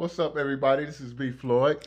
What's 0.00 0.18
up, 0.18 0.38
everybody? 0.38 0.86
This 0.86 0.98
is 1.02 1.12
B. 1.12 1.30
Floyd. 1.30 1.86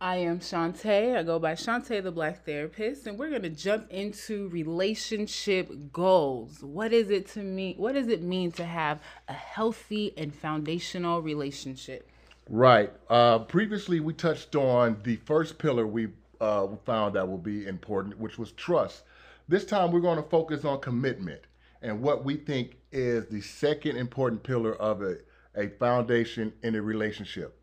I 0.00 0.16
am 0.16 0.40
Shante. 0.40 1.14
I 1.14 1.22
go 1.22 1.38
by 1.38 1.52
Shante 1.52 2.02
the 2.02 2.10
Black 2.10 2.46
Therapist, 2.46 3.06
and 3.06 3.18
we're 3.18 3.28
gonna 3.28 3.50
jump 3.50 3.90
into 3.90 4.48
relationship 4.48 5.70
goals. 5.92 6.62
What 6.62 6.94
is 6.94 7.10
it 7.10 7.28
to 7.32 7.40
me? 7.40 7.74
What 7.76 7.96
does 7.96 8.08
it 8.08 8.22
mean 8.22 8.50
to 8.52 8.64
have 8.64 9.02
a 9.28 9.34
healthy 9.34 10.14
and 10.16 10.34
foundational 10.34 11.20
relationship? 11.20 12.08
Right. 12.48 12.90
Uh, 13.10 13.40
previously, 13.40 14.00
we 14.00 14.14
touched 14.14 14.56
on 14.56 14.96
the 15.04 15.16
first 15.16 15.58
pillar 15.58 15.86
we 15.86 16.08
uh, 16.40 16.68
found 16.86 17.14
that 17.16 17.28
will 17.28 17.36
be 17.36 17.66
important, 17.66 18.18
which 18.18 18.38
was 18.38 18.52
trust. 18.52 19.02
This 19.48 19.66
time, 19.66 19.92
we're 19.92 20.00
going 20.00 20.16
to 20.16 20.30
focus 20.30 20.64
on 20.64 20.80
commitment 20.80 21.42
and 21.82 22.00
what 22.00 22.24
we 22.24 22.36
think 22.36 22.76
is 22.90 23.26
the 23.26 23.40
second 23.40 23.96
important 23.96 24.42
pillar 24.42 24.74
of 24.76 25.02
a, 25.02 25.18
a 25.58 25.68
foundation 25.68 26.52
in 26.62 26.76
a 26.76 26.82
relationship. 26.82 27.60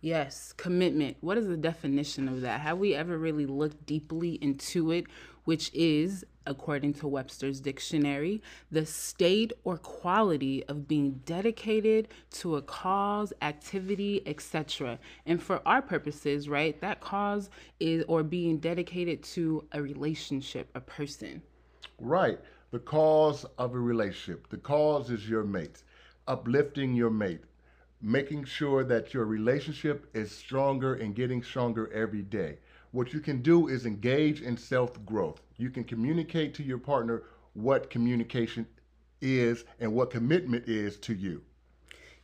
Yes, 0.00 0.52
commitment. 0.56 1.16
What 1.20 1.38
is 1.38 1.48
the 1.48 1.56
definition 1.56 2.28
of 2.28 2.42
that? 2.42 2.60
Have 2.60 2.78
we 2.78 2.94
ever 2.94 3.18
really 3.18 3.46
looked 3.46 3.86
deeply 3.86 4.34
into 4.42 4.90
it? 4.92 5.06
Which 5.44 5.72
is, 5.72 6.24
according 6.46 6.92
to 6.94 7.08
Webster's 7.08 7.58
dictionary, 7.58 8.42
the 8.70 8.84
state 8.84 9.52
or 9.64 9.78
quality 9.78 10.62
of 10.64 10.86
being 10.86 11.22
dedicated 11.24 12.08
to 12.32 12.56
a 12.56 12.62
cause, 12.62 13.32
activity, 13.40 14.22
etc. 14.26 14.98
And 15.24 15.42
for 15.42 15.62
our 15.66 15.80
purposes, 15.80 16.48
right, 16.48 16.78
that 16.80 17.00
cause 17.00 17.48
is 17.80 18.04
or 18.08 18.22
being 18.22 18.58
dedicated 18.58 19.22
to 19.34 19.64
a 19.72 19.80
relationship, 19.80 20.68
a 20.74 20.80
person. 20.80 21.42
Right. 21.98 22.38
The 22.70 22.78
cause 22.78 23.46
of 23.56 23.74
a 23.74 23.78
relationship. 23.78 24.48
The 24.50 24.58
cause 24.58 25.10
is 25.10 25.28
your 25.28 25.44
mate, 25.44 25.82
uplifting 26.28 26.94
your 26.94 27.10
mate, 27.10 27.40
making 28.02 28.44
sure 28.44 28.84
that 28.84 29.12
your 29.12 29.24
relationship 29.24 30.06
is 30.14 30.30
stronger 30.30 30.94
and 30.94 31.16
getting 31.16 31.42
stronger 31.42 31.90
every 31.92 32.22
day. 32.22 32.58
What 32.92 33.12
you 33.12 33.20
can 33.20 33.42
do 33.42 33.68
is 33.68 33.86
engage 33.86 34.42
in 34.42 34.56
self 34.56 35.04
growth. 35.04 35.40
You 35.56 35.70
can 35.70 35.84
communicate 35.84 36.54
to 36.54 36.62
your 36.62 36.78
partner 36.78 37.24
what 37.54 37.90
communication 37.90 38.66
is 39.20 39.64
and 39.80 39.92
what 39.92 40.10
commitment 40.10 40.68
is 40.68 40.98
to 40.98 41.14
you. 41.14 41.42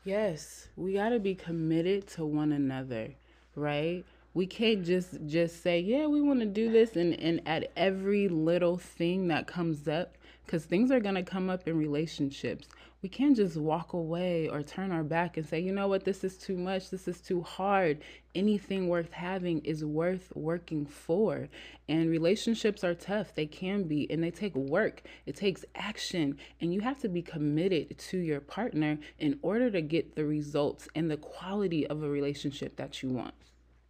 Yes, 0.05 0.69
we 0.77 0.93
got 0.93 1.09
to 1.09 1.19
be 1.19 1.35
committed 1.35 2.07
to 2.09 2.27
one 2.27 2.53
another, 2.53 3.09
right? 3.57 4.05
We 4.35 4.47
can't 4.47 4.85
just 4.85 5.17
just 5.27 5.63
say, 5.63 5.81
"Yeah, 5.81 6.07
we 6.07 6.21
want 6.21 6.41
to 6.41 6.47
do 6.47 6.71
this," 6.71 6.97
and 6.97 7.19
and 7.19 7.41
at 7.47 7.73
every 7.77 8.29
little 8.29 8.77
thing 8.77 9.29
that 9.29 9.47
comes 9.47 9.89
up, 9.89 10.17
because 10.45 10.65
things 10.65 10.91
are 10.91 11.01
gonna 11.01 11.23
come 11.23 11.49
up 11.49 11.67
in 11.67 11.79
relationships 11.79 12.69
we 13.05 13.11
can't 13.11 13.37
just 13.37 13.59
walk 13.59 13.93
away 13.93 14.49
or 14.49 14.63
turn 14.63 14.91
our 14.91 15.03
back 15.05 15.37
and 15.37 15.47
say, 15.47 15.61
you 15.61 15.73
know 15.73 15.87
what, 15.87 16.07
this 16.07 16.25
is 16.25 16.39
too 16.39 16.57
much, 16.57 16.89
this 16.89 17.07
is 17.07 17.21
too 17.21 17.43
hard. 17.43 17.99
Anything 18.35 18.89
worth 18.89 19.13
having 19.13 19.59
is 19.59 19.85
worth 19.85 20.33
working 20.35 20.87
for. 20.87 21.51
And 21.87 22.09
relationships 22.09 22.83
are 22.83 22.95
tough, 22.95 23.35
they 23.35 23.45
can 23.45 23.83
be, 23.83 24.11
and 24.11 24.25
they 24.25 24.31
take 24.31 24.55
work, 24.55 25.03
it 25.27 25.37
takes 25.37 25.67
action, 25.75 26.39
and 26.63 26.73
you 26.73 26.81
have 26.81 26.99
to 27.03 27.11
be 27.11 27.21
committed 27.21 27.99
to 27.99 28.17
your 28.17 28.41
partner 28.41 28.97
in 29.19 29.39
order 29.43 29.71
to 29.71 29.83
get 29.83 30.17
the 30.17 30.25
results 30.25 30.89
and 30.95 31.11
the 31.11 31.19
quality 31.19 31.87
of 31.87 32.03
a 32.03 32.09
relationship 32.09 32.77
that 32.77 33.03
you 33.03 33.11
want. 33.11 33.35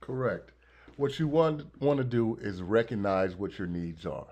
Correct. 0.01 0.51
What 0.97 1.21
you 1.21 1.29
want, 1.29 1.81
want 1.81 1.99
to 1.99 2.05
do 2.05 2.37
is 2.43 2.63
recognize 2.63 3.37
what 3.37 3.61
your 3.61 3.69
needs 3.69 4.07
are 4.07 4.27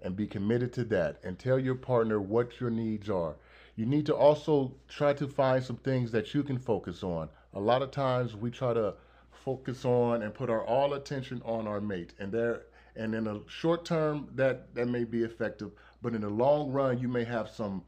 and 0.00 0.14
be 0.14 0.28
committed 0.28 0.72
to 0.74 0.84
that 0.84 1.18
and 1.24 1.36
tell 1.36 1.58
your 1.58 1.74
partner 1.74 2.20
what 2.20 2.60
your 2.60 2.70
needs 2.70 3.10
are 3.10 3.34
you 3.76 3.86
need 3.86 4.06
to 4.06 4.14
also 4.14 4.74
try 4.88 5.12
to 5.14 5.26
find 5.26 5.62
some 5.62 5.76
things 5.76 6.10
that 6.12 6.34
you 6.34 6.42
can 6.42 6.58
focus 6.58 7.02
on. 7.02 7.28
A 7.54 7.60
lot 7.60 7.82
of 7.82 7.90
times 7.90 8.36
we 8.36 8.50
try 8.50 8.74
to 8.74 8.94
focus 9.44 9.84
on 9.84 10.22
and 10.22 10.34
put 10.34 10.50
our 10.50 10.64
all 10.64 10.94
attention 10.94 11.40
on 11.44 11.66
our 11.66 11.80
mate 11.80 12.12
and 12.18 12.30
there 12.30 12.62
and 12.96 13.14
in 13.14 13.26
a 13.26 13.40
short 13.48 13.84
term 13.84 14.28
that 14.34 14.74
that 14.74 14.86
may 14.86 15.04
be 15.04 15.22
effective 15.22 15.70
but 16.02 16.14
in 16.14 16.20
the 16.20 16.28
long 16.28 16.70
run 16.70 16.98
you 16.98 17.08
may 17.08 17.24
have 17.24 17.48
some 17.48 17.82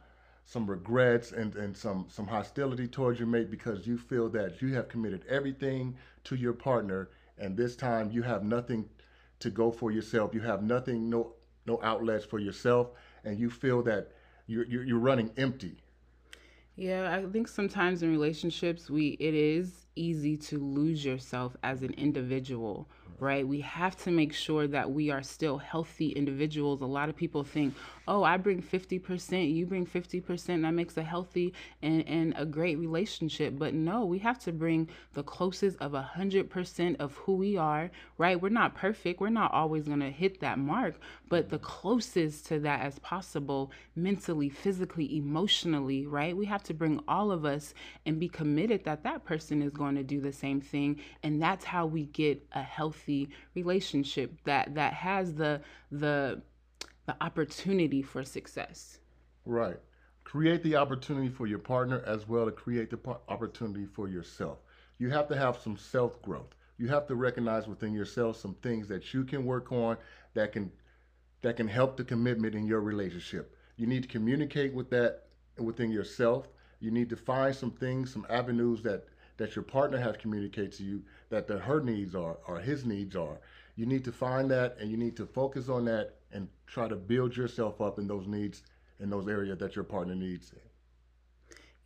some 0.44 0.68
regrets 0.68 1.32
and, 1.32 1.54
and 1.56 1.76
some 1.76 2.06
some 2.08 2.26
hostility 2.26 2.88
towards 2.88 3.18
your 3.18 3.28
mate 3.28 3.50
because 3.50 3.86
you 3.86 3.98
feel 3.98 4.28
that 4.28 4.62
you 4.62 4.72
have 4.74 4.88
committed 4.88 5.24
everything 5.28 5.94
to 6.24 6.36
your 6.36 6.52
partner 6.52 7.10
and 7.38 7.56
this 7.56 7.76
time 7.76 8.10
you 8.10 8.22
have 8.22 8.42
nothing 8.42 8.88
to 9.38 9.50
go 9.50 9.70
for 9.70 9.90
yourself 9.90 10.34
you 10.34 10.40
have 10.40 10.62
nothing 10.62 11.10
no 11.10 11.32
no 11.66 11.78
outlets 11.82 12.24
for 12.24 12.38
yourself 12.38 12.90
and 13.24 13.38
you 13.38 13.50
feel 13.50 13.82
that 13.82 14.10
you're, 14.52 14.66
you're, 14.66 14.84
you're 14.84 14.98
running 14.98 15.30
empty 15.36 15.76
yeah, 16.74 17.14
I 17.14 17.30
think 17.30 17.48
sometimes 17.48 18.02
in 18.02 18.10
relationships 18.10 18.88
we 18.88 19.08
it 19.20 19.34
is 19.34 19.86
easy 19.94 20.38
to 20.38 20.58
lose 20.58 21.04
yourself 21.04 21.54
as 21.62 21.82
an 21.82 21.92
individual 21.98 22.88
right? 23.22 23.46
We 23.46 23.60
have 23.60 23.96
to 23.98 24.10
make 24.10 24.32
sure 24.32 24.66
that 24.66 24.90
we 24.90 25.10
are 25.10 25.22
still 25.22 25.56
healthy 25.56 26.08
individuals. 26.08 26.80
A 26.80 26.86
lot 26.86 27.08
of 27.08 27.14
people 27.14 27.44
think, 27.44 27.72
oh, 28.08 28.24
I 28.24 28.36
bring 28.36 28.60
50%, 28.60 29.54
you 29.54 29.64
bring 29.64 29.86
50%, 29.86 30.62
that 30.62 30.72
makes 30.72 30.96
a 30.96 31.04
healthy 31.04 31.54
and, 31.82 32.06
and 32.08 32.34
a 32.36 32.44
great 32.44 32.78
relationship. 32.78 33.54
But 33.56 33.74
no, 33.74 34.04
we 34.04 34.18
have 34.18 34.40
to 34.40 34.52
bring 34.52 34.88
the 35.14 35.22
closest 35.22 35.78
of 35.80 35.92
100% 35.92 36.96
of 36.98 37.14
who 37.14 37.34
we 37.36 37.56
are, 37.56 37.92
right? 38.18 38.40
We're 38.40 38.48
not 38.48 38.74
perfect, 38.74 39.20
we're 39.20 39.30
not 39.30 39.52
always 39.52 39.86
going 39.86 40.00
to 40.00 40.10
hit 40.10 40.40
that 40.40 40.58
mark, 40.58 40.96
but 41.32 41.48
the 41.48 41.58
closest 41.60 42.44
to 42.44 42.58
that 42.58 42.80
as 42.80 42.98
possible, 42.98 43.72
mentally, 43.96 44.50
physically, 44.50 45.16
emotionally, 45.16 46.06
right? 46.06 46.36
We 46.36 46.44
have 46.44 46.62
to 46.64 46.74
bring 46.74 47.00
all 47.08 47.32
of 47.32 47.46
us 47.46 47.72
and 48.04 48.20
be 48.20 48.28
committed 48.28 48.84
that 48.84 49.02
that 49.04 49.24
person 49.24 49.62
is 49.62 49.70
going 49.70 49.94
to 49.94 50.02
do 50.02 50.20
the 50.20 50.34
same 50.34 50.60
thing. 50.60 51.00
And 51.22 51.40
that's 51.40 51.64
how 51.64 51.86
we 51.86 52.04
get 52.04 52.46
a 52.52 52.60
healthy 52.60 53.30
relationship 53.54 54.30
that 54.44 54.74
that 54.74 54.92
has 54.92 55.32
the 55.32 55.62
the 55.90 56.42
the 57.06 57.16
opportunity 57.22 58.02
for 58.02 58.24
success. 58.24 58.98
Right. 59.46 59.80
Create 60.24 60.62
the 60.62 60.76
opportunity 60.76 61.30
for 61.30 61.46
your 61.46 61.60
partner 61.60 62.02
as 62.06 62.28
well 62.28 62.44
to 62.44 62.52
create 62.52 62.90
the 62.90 63.16
opportunity 63.30 63.86
for 63.86 64.06
yourself. 64.06 64.58
You 64.98 65.08
have 65.08 65.28
to 65.28 65.36
have 65.38 65.56
some 65.56 65.78
self 65.78 66.20
growth. 66.20 66.54
You 66.76 66.88
have 66.88 67.06
to 67.06 67.14
recognize 67.14 67.66
within 67.66 67.94
yourself 67.94 68.36
some 68.36 68.54
things 68.56 68.86
that 68.88 69.14
you 69.14 69.24
can 69.24 69.46
work 69.46 69.72
on 69.72 69.96
that 70.34 70.52
can 70.52 70.70
that 71.42 71.56
can 71.56 71.68
help 71.68 71.96
the 71.96 72.04
commitment 72.04 72.54
in 72.54 72.66
your 72.66 72.80
relationship. 72.80 73.56
You 73.76 73.86
need 73.86 74.02
to 74.02 74.08
communicate 74.08 74.72
with 74.72 74.90
that 74.90 75.24
within 75.58 75.90
yourself. 75.90 76.48
You 76.80 76.90
need 76.90 77.10
to 77.10 77.16
find 77.16 77.54
some 77.54 77.70
things, 77.70 78.12
some 78.12 78.26
avenues 78.30 78.82
that 78.82 79.06
that 79.38 79.56
your 79.56 79.62
partner 79.62 79.98
has 79.98 80.16
communicated 80.18 80.72
to 80.72 80.84
you 80.84 81.02
that 81.30 81.46
the, 81.48 81.58
her 81.58 81.80
needs 81.80 82.14
are 82.14 82.36
or 82.46 82.60
his 82.60 82.84
needs 82.84 83.16
are. 83.16 83.40
You 83.76 83.86
need 83.86 84.04
to 84.04 84.12
find 84.12 84.50
that 84.50 84.76
and 84.78 84.90
you 84.90 84.96
need 84.96 85.16
to 85.16 85.26
focus 85.26 85.68
on 85.68 85.86
that 85.86 86.16
and 86.32 86.48
try 86.66 86.86
to 86.86 86.94
build 86.96 87.36
yourself 87.36 87.80
up 87.80 87.98
in 87.98 88.06
those 88.06 88.26
needs 88.26 88.62
in 89.00 89.10
those 89.10 89.26
areas 89.26 89.58
that 89.58 89.74
your 89.74 89.84
partner 89.84 90.14
needs. 90.14 90.52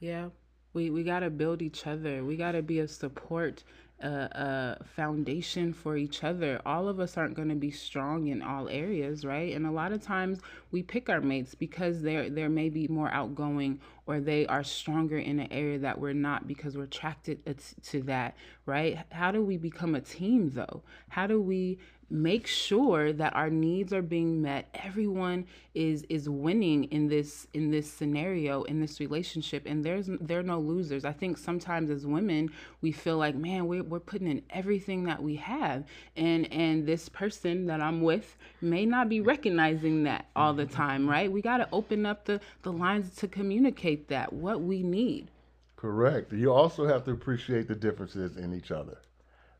Yeah, 0.00 0.28
we 0.74 0.90
we 0.90 1.02
got 1.02 1.20
to 1.20 1.30
build 1.30 1.62
each 1.62 1.86
other. 1.86 2.22
We 2.24 2.36
got 2.36 2.52
to 2.52 2.62
be 2.62 2.80
a 2.80 2.88
support 2.88 3.64
a, 4.00 4.76
a 4.80 4.84
foundation 4.84 5.72
for 5.72 5.96
each 5.96 6.22
other. 6.22 6.60
All 6.66 6.88
of 6.88 7.00
us 7.00 7.16
aren't 7.16 7.34
going 7.34 7.48
to 7.48 7.54
be 7.54 7.70
strong 7.70 8.26
in 8.28 8.42
all 8.42 8.68
areas, 8.68 9.24
right? 9.24 9.54
And 9.54 9.66
a 9.66 9.70
lot 9.70 9.92
of 9.92 10.02
times 10.02 10.40
we 10.70 10.82
pick 10.82 11.08
our 11.08 11.20
mates 11.20 11.54
because 11.54 12.02
they're 12.02 12.28
they're 12.28 12.48
maybe 12.48 12.88
more 12.88 13.10
outgoing 13.10 13.80
or 14.06 14.20
they 14.20 14.46
are 14.46 14.62
stronger 14.62 15.18
in 15.18 15.40
an 15.40 15.52
area 15.52 15.78
that 15.78 15.98
we're 15.98 16.12
not 16.12 16.46
because 16.46 16.76
we're 16.76 16.84
attracted 16.84 17.40
to 17.82 18.02
that, 18.02 18.36
right? 18.64 18.98
How 19.10 19.32
do 19.32 19.42
we 19.42 19.56
become 19.56 19.94
a 19.94 20.00
team 20.00 20.52
though? 20.54 20.82
How 21.08 21.26
do 21.26 21.40
we 21.40 21.78
make 22.08 22.46
sure 22.46 23.12
that 23.12 23.34
our 23.34 23.50
needs 23.50 23.92
are 23.92 24.02
being 24.02 24.40
met 24.40 24.68
everyone 24.84 25.44
is 25.74 26.04
is 26.08 26.28
winning 26.28 26.84
in 26.84 27.08
this 27.08 27.48
in 27.52 27.68
this 27.70 27.90
scenario 27.90 28.62
in 28.64 28.80
this 28.80 29.00
relationship 29.00 29.64
and 29.66 29.84
there's 29.84 30.08
there 30.20 30.38
are 30.38 30.44
no 30.44 30.60
losers 30.60 31.04
i 31.04 31.12
think 31.12 31.36
sometimes 31.36 31.90
as 31.90 32.06
women 32.06 32.48
we 32.80 32.92
feel 32.92 33.18
like 33.18 33.34
man 33.34 33.66
we're, 33.66 33.82
we're 33.82 33.98
putting 33.98 34.28
in 34.28 34.40
everything 34.50 35.02
that 35.02 35.20
we 35.20 35.34
have 35.34 35.82
and 36.16 36.50
and 36.52 36.86
this 36.86 37.08
person 37.08 37.66
that 37.66 37.80
i'm 37.80 38.00
with 38.00 38.36
may 38.60 38.86
not 38.86 39.08
be 39.08 39.20
recognizing 39.20 40.04
that 40.04 40.26
all 40.36 40.54
the 40.54 40.64
time 40.66 41.10
right 41.10 41.30
we 41.32 41.42
got 41.42 41.56
to 41.56 41.68
open 41.72 42.06
up 42.06 42.24
the 42.24 42.40
the 42.62 42.72
lines 42.72 43.16
to 43.16 43.26
communicate 43.26 43.95
that 44.08 44.32
what 44.32 44.60
we 44.60 44.82
need 44.82 45.30
correct 45.76 46.32
you 46.32 46.52
also 46.52 46.86
have 46.86 47.04
to 47.04 47.10
appreciate 47.10 47.68
the 47.68 47.74
differences 47.74 48.36
in 48.36 48.54
each 48.54 48.70
other 48.70 48.98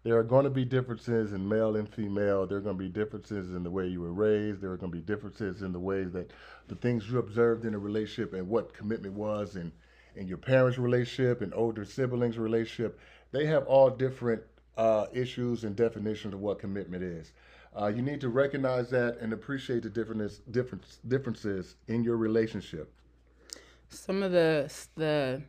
there 0.07 0.17
are 0.17 0.23
going 0.23 0.45
to 0.45 0.51
be 0.51 0.65
differences 0.65 1.33
in 1.33 1.49
male 1.49 1.75
and 1.75 1.93
female. 1.93 2.47
There 2.47 2.59
are 2.59 2.61
going 2.61 2.79
to 2.79 2.85
be 2.85 2.89
differences 2.89 3.57
in 3.57 3.65
the 3.65 3.71
way 3.73 3.89
you 3.89 4.01
were 4.01 4.13
raised. 4.13 4.61
There 4.61 4.71
are 4.71 4.77
going 4.77 4.93
to 4.93 4.99
be 4.99 5.03
differences 5.03 5.63
in 5.63 5.73
the 5.73 5.81
ways 5.81 6.13
that 6.13 6.31
the 6.69 6.77
things 6.77 7.11
you 7.11 7.19
observed 7.19 7.65
in 7.65 7.75
a 7.75 7.79
relationship 7.81 8.33
and 8.33 8.49
what 8.49 8.73
commitment 8.73 9.15
was 9.15 9.57
and 9.57 9.73
in 10.15 10.29
your 10.29 10.39
parents' 10.39 10.79
relationship 10.79 11.43
and 11.43 11.53
older 11.55 11.85
siblings' 11.85 12.39
relationship. 12.39 13.01
They 13.33 13.47
have 13.47 13.67
all 13.67 13.91
different 13.91 14.43
uh, 14.77 15.07
issues 15.13 15.65
and 15.65 15.75
definitions 15.75 16.35
of 16.35 16.41
what 16.41 16.61
commitment 16.61 17.03
is. 17.03 17.33
Uh, 17.77 17.89
you 17.89 18.01
need 18.01 18.21
to 18.21 18.29
recognize 18.29 18.89
that 18.91 19.19
and 19.19 19.33
appreciate 19.33 19.83
the 19.83 19.91
difference, 19.91 20.37
difference, 20.53 21.01
differences 21.09 21.75
in 21.89 22.05
your 22.05 22.17
relationship. 22.17 22.93
Some 23.89 24.23
of 24.23 24.33
the 24.33 24.73
the 24.97 25.43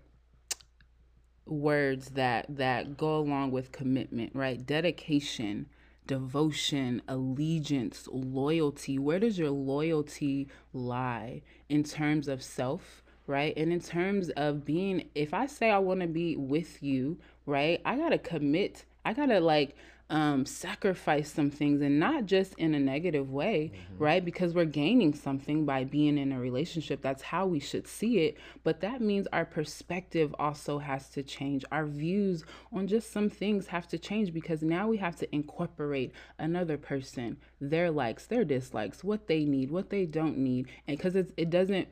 words 1.45 2.09
that 2.09 2.45
that 2.57 2.97
go 2.97 3.17
along 3.17 3.51
with 3.51 3.71
commitment, 3.71 4.31
right? 4.33 4.65
Dedication, 4.65 5.67
devotion, 6.05 7.01
allegiance, 7.07 8.07
loyalty. 8.11 8.99
Where 8.99 9.19
does 9.19 9.37
your 9.37 9.51
loyalty 9.51 10.47
lie 10.73 11.41
in 11.69 11.83
terms 11.83 12.27
of 12.27 12.43
self, 12.43 13.03
right? 13.25 13.53
And 13.57 13.71
in 13.71 13.79
terms 13.79 14.29
of 14.31 14.65
being 14.65 15.09
if 15.15 15.33
I 15.33 15.45
say 15.45 15.69
I 15.69 15.79
want 15.79 16.01
to 16.01 16.07
be 16.07 16.35
with 16.35 16.81
you, 16.83 17.17
right? 17.45 17.81
I 17.85 17.97
got 17.97 18.09
to 18.09 18.17
commit. 18.17 18.85
I 19.07 19.13
got 19.13 19.27
to 19.27 19.39
like 19.39 19.73
um, 20.09 20.45
sacrifice 20.45 21.31
some 21.31 21.49
things 21.49 21.81
and 21.81 21.97
not 21.97 22.25
just 22.25 22.53
in 22.55 22.75
a 22.75 22.79
negative 22.79 23.31
way, 23.31 23.71
mm-hmm. 23.73 24.03
right? 24.03 24.23
Because 24.23 24.53
we're 24.53 24.65
gaining 24.65 25.13
something 25.13 25.65
by 25.65 25.85
being 25.85 26.17
in 26.17 26.33
a 26.33 26.39
relationship. 26.39 27.01
That's 27.01 27.21
how 27.21 27.45
we 27.45 27.61
should 27.61 27.87
see 27.87 28.19
it. 28.25 28.37
But 28.65 28.81
that 28.81 28.99
means 28.99 29.27
our 29.31 29.45
perspective 29.45 30.35
also 30.37 30.77
has 30.79 31.07
to 31.11 31.23
change. 31.23 31.63
Our 31.71 31.85
views 31.85 32.43
on 32.73 32.87
just 32.87 33.13
some 33.13 33.29
things 33.29 33.67
have 33.67 33.87
to 33.87 33.97
change 33.97 34.33
because 34.33 34.61
now 34.61 34.89
we 34.89 34.97
have 34.97 35.15
to 35.17 35.35
incorporate 35.35 36.11
another 36.37 36.77
person, 36.77 37.37
their 37.61 37.89
likes, 37.89 38.25
their 38.25 38.43
dislikes, 38.43 39.05
what 39.05 39.27
they 39.27 39.45
need, 39.45 39.71
what 39.71 39.89
they 39.89 40.05
don't 40.05 40.37
need. 40.37 40.67
And 40.85 40.97
because 40.97 41.15
it 41.15 41.49
doesn't, 41.49 41.87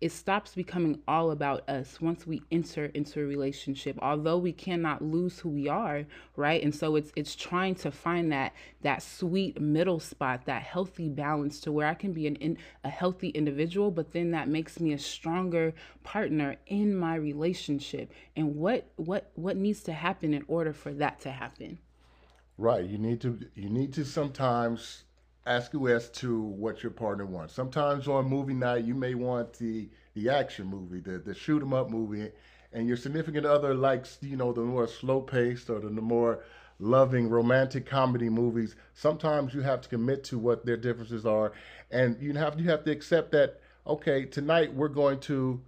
it 0.00 0.12
stops 0.12 0.54
becoming 0.54 1.00
all 1.08 1.30
about 1.30 1.68
us 1.68 2.00
once 2.00 2.26
we 2.26 2.42
enter 2.50 2.86
into 2.86 3.20
a 3.20 3.24
relationship. 3.24 3.98
Although 4.02 4.38
we 4.38 4.52
cannot 4.52 5.02
lose 5.02 5.38
who 5.38 5.48
we 5.48 5.68
are 5.68 6.04
right? 6.36 6.62
And 6.62 6.74
so 6.74 6.96
it's 6.96 7.12
it's 7.16 7.34
trying 7.34 7.74
to 7.76 7.90
find 7.90 8.30
that 8.32 8.52
that 8.82 9.02
sweet 9.02 9.60
middle 9.60 10.00
spot 10.00 10.44
that 10.46 10.62
healthy 10.62 11.08
balance 11.08 11.60
to 11.60 11.72
where 11.72 11.86
i 11.86 11.94
can 11.94 12.12
be 12.12 12.26
an 12.26 12.36
in, 12.36 12.58
a 12.84 12.90
healthy 12.90 13.30
individual 13.30 13.90
but 13.90 14.12
then 14.12 14.30
that 14.30 14.48
makes 14.48 14.78
me 14.80 14.92
a 14.92 14.98
stronger 14.98 15.74
partner 16.02 16.56
in 16.66 16.94
my 16.94 17.14
relationship. 17.16 18.12
And 18.36 18.56
what 18.56 18.86
what 18.96 19.30
what 19.34 19.56
needs 19.56 19.82
to 19.84 19.92
happen 19.92 20.34
in 20.34 20.44
order 20.48 20.72
for 20.72 20.92
that 20.94 21.20
to 21.20 21.30
happen? 21.30 21.78
Right. 22.58 22.84
You 22.84 22.98
need 22.98 23.20
to 23.22 23.38
you 23.54 23.68
need 23.68 23.92
to 23.94 24.04
sometimes 24.04 25.04
ask 25.46 25.72
you 25.72 25.88
as 25.88 26.10
to 26.10 26.42
what 26.42 26.82
your 26.82 26.92
partner 26.92 27.24
wants. 27.24 27.54
Sometimes 27.54 28.08
on 28.08 28.28
movie 28.28 28.54
night, 28.54 28.84
you 28.84 28.94
may 28.94 29.14
want 29.14 29.54
the 29.54 29.88
the 30.14 30.28
action 30.28 30.66
movie, 30.66 31.00
the 31.00 31.18
the 31.18 31.34
shoot 31.34 31.62
'em 31.62 31.72
up 31.72 31.90
movie, 31.90 32.30
and 32.72 32.88
your 32.88 32.96
significant 32.96 33.46
other 33.46 33.74
likes 33.74 34.18
you 34.20 34.36
know 34.36 34.52
the 34.52 34.60
more 34.60 34.88
slow 34.88 35.20
paced 35.20 35.70
or 35.70 35.78
the, 35.78 35.88
the 35.88 36.02
more 36.02 36.40
loving 36.78 37.28
romantic 37.28 37.86
comedy 37.86 38.28
movies. 38.28 38.76
Sometimes 38.92 39.54
you 39.54 39.62
have 39.62 39.80
to 39.82 39.88
commit 39.88 40.24
to 40.24 40.38
what 40.38 40.66
their 40.66 40.76
differences 40.76 41.24
are, 41.24 41.52
and 41.90 42.20
you 42.20 42.34
have 42.34 42.58
you 42.60 42.68
have 42.68 42.84
to 42.84 42.90
accept 42.90 43.32
that. 43.32 43.60
Okay, 43.86 44.24
tonight 44.24 44.74
we're 44.74 44.88
going 44.88 45.20
to 45.20 45.60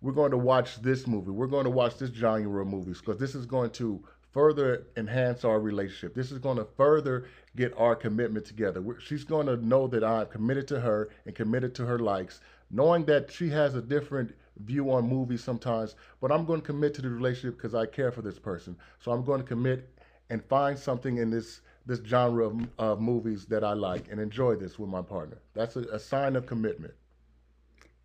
we're 0.00 0.12
going 0.12 0.30
to 0.30 0.38
watch 0.38 0.80
this 0.82 1.06
movie. 1.06 1.30
We're 1.30 1.48
going 1.48 1.64
to 1.64 1.70
watch 1.70 1.96
this 1.98 2.10
genre 2.10 2.62
of 2.62 2.68
movies 2.68 3.00
because 3.00 3.18
this 3.18 3.34
is 3.34 3.44
going 3.44 3.70
to 3.72 4.04
further 4.36 4.86
enhance 4.98 5.46
our 5.46 5.58
relationship. 5.58 6.14
This 6.14 6.30
is 6.30 6.38
going 6.38 6.58
to 6.58 6.66
further 6.76 7.26
get 7.56 7.72
our 7.78 7.96
commitment 7.96 8.44
together. 8.44 8.84
She's 9.00 9.24
going 9.24 9.46
to 9.46 9.56
know 9.56 9.86
that 9.86 10.04
I'm 10.04 10.26
committed 10.26 10.68
to 10.68 10.80
her 10.80 11.08
and 11.24 11.34
committed 11.34 11.74
to 11.76 11.86
her 11.86 11.98
likes, 11.98 12.40
knowing 12.70 13.06
that 13.06 13.32
she 13.32 13.48
has 13.48 13.74
a 13.74 13.80
different 13.80 14.34
view 14.58 14.92
on 14.92 15.08
movies 15.08 15.42
sometimes, 15.42 15.94
but 16.20 16.30
I'm 16.30 16.44
going 16.44 16.60
to 16.60 16.66
commit 16.66 16.92
to 16.96 17.00
the 17.02 17.08
relationship 17.08 17.56
because 17.56 17.74
I 17.74 17.86
care 17.86 18.12
for 18.12 18.20
this 18.20 18.38
person. 18.38 18.76
So 19.00 19.10
I'm 19.10 19.24
going 19.24 19.40
to 19.40 19.46
commit 19.46 19.88
and 20.28 20.44
find 20.44 20.78
something 20.78 21.16
in 21.16 21.30
this 21.30 21.62
this 21.86 22.00
genre 22.04 22.44
of, 22.44 22.68
of 22.78 23.00
movies 23.00 23.46
that 23.46 23.64
I 23.64 23.72
like 23.72 24.10
and 24.10 24.20
enjoy 24.20 24.56
this 24.56 24.78
with 24.78 24.90
my 24.90 25.00
partner. 25.00 25.38
That's 25.54 25.76
a, 25.76 25.82
a 25.92 25.98
sign 25.98 26.36
of 26.36 26.44
commitment. 26.44 26.92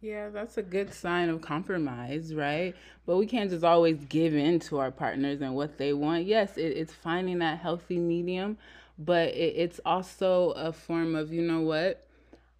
Yeah, 0.02 0.30
that's 0.30 0.58
a 0.58 0.64
good 0.64 0.94
sign 0.94 1.30
of 1.30 1.42
compromise, 1.42 2.34
right? 2.34 2.76
But 3.06 3.18
we 3.18 3.28
can't 3.28 3.52
just 3.52 3.64
always 3.64 4.04
give 4.06 4.34
in 4.34 4.60
to 4.62 4.80
our 4.80 4.90
partners 4.92 5.42
and 5.42 5.56
what 5.56 5.78
they 5.78 5.94
want. 5.94 6.26
Yes, 6.26 6.58
it, 6.58 6.76
it's 6.78 6.94
finding 6.94 7.40
that 7.40 7.60
healthy 7.60 7.98
medium, 7.98 8.58
but 8.98 9.30
it, 9.30 9.54
it's 9.58 9.80
also 9.86 10.52
a 10.52 10.74
form 10.74 11.16
of, 11.16 11.32
you 11.32 11.44
know 11.44 11.62
what? 11.62 12.08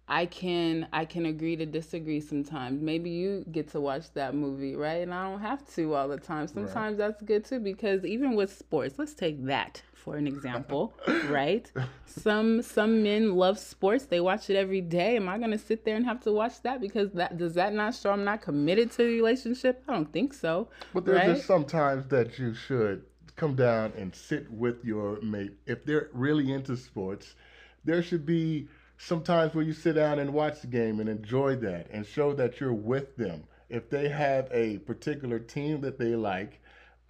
I 0.08 0.26
can 0.26 0.88
I 0.92 1.04
can 1.04 1.26
agree 1.26 1.56
to 1.56 1.66
disagree 1.66 2.20
sometimes. 2.20 2.82
Maybe 2.82 3.10
you 3.10 3.44
get 3.50 3.68
to 3.72 3.80
watch 3.80 4.12
that 4.14 4.34
movie, 4.34 4.74
right? 4.74 5.02
And 5.02 5.14
I 5.14 5.30
don't 5.30 5.40
have 5.40 5.66
to 5.74 5.94
all 5.94 6.08
the 6.08 6.18
time. 6.18 6.48
Sometimes 6.48 6.98
right. 6.98 7.08
that's 7.08 7.22
good 7.22 7.44
too 7.44 7.60
because 7.60 8.04
even 8.04 8.34
with 8.34 8.52
sports, 8.52 8.96
let's 8.98 9.14
take 9.14 9.44
that 9.46 9.82
for 10.02 10.16
an 10.16 10.26
example, 10.26 10.94
right? 11.28 11.70
Some 12.06 12.62
some 12.62 13.02
men 13.02 13.36
love 13.36 13.58
sports. 13.58 14.06
They 14.06 14.20
watch 14.20 14.50
it 14.50 14.56
every 14.56 14.80
day. 14.80 15.16
Am 15.16 15.28
I 15.28 15.38
going 15.38 15.52
to 15.52 15.58
sit 15.58 15.84
there 15.84 15.96
and 15.96 16.04
have 16.04 16.20
to 16.24 16.32
watch 16.32 16.60
that 16.62 16.80
because 16.80 17.12
that 17.12 17.38
does 17.38 17.54
that 17.54 17.72
not 17.72 17.94
show 17.94 18.10
I'm 18.10 18.24
not 18.24 18.42
committed 18.42 18.90
to 18.92 18.98
the 18.98 19.04
relationship? 19.04 19.82
I 19.88 19.92
don't 19.92 20.12
think 20.12 20.34
so. 20.34 20.68
But 20.92 21.04
there's 21.04 21.18
right? 21.18 21.34
just 21.36 21.46
sometimes 21.46 22.08
that 22.08 22.38
you 22.38 22.54
should 22.54 23.04
come 23.36 23.54
down 23.54 23.92
and 23.96 24.14
sit 24.14 24.50
with 24.50 24.84
your 24.84 25.20
mate 25.22 25.52
if 25.66 25.84
they're 25.84 26.10
really 26.12 26.52
into 26.52 26.76
sports. 26.76 27.36
There 27.84 28.02
should 28.02 28.26
be 28.26 28.68
sometimes 29.04 29.52
where 29.52 29.64
you 29.64 29.72
sit 29.72 29.94
down 29.94 30.20
and 30.20 30.32
watch 30.32 30.60
the 30.60 30.66
game 30.68 31.00
and 31.00 31.08
enjoy 31.08 31.56
that 31.56 31.88
and 31.90 32.06
show 32.06 32.32
that 32.32 32.60
you're 32.60 32.72
with 32.72 33.16
them. 33.16 33.42
If 33.68 33.90
they 33.90 34.08
have 34.08 34.48
a 34.52 34.78
particular 34.78 35.40
team 35.40 35.80
that 35.80 35.98
they 35.98 36.14
like, 36.14 36.60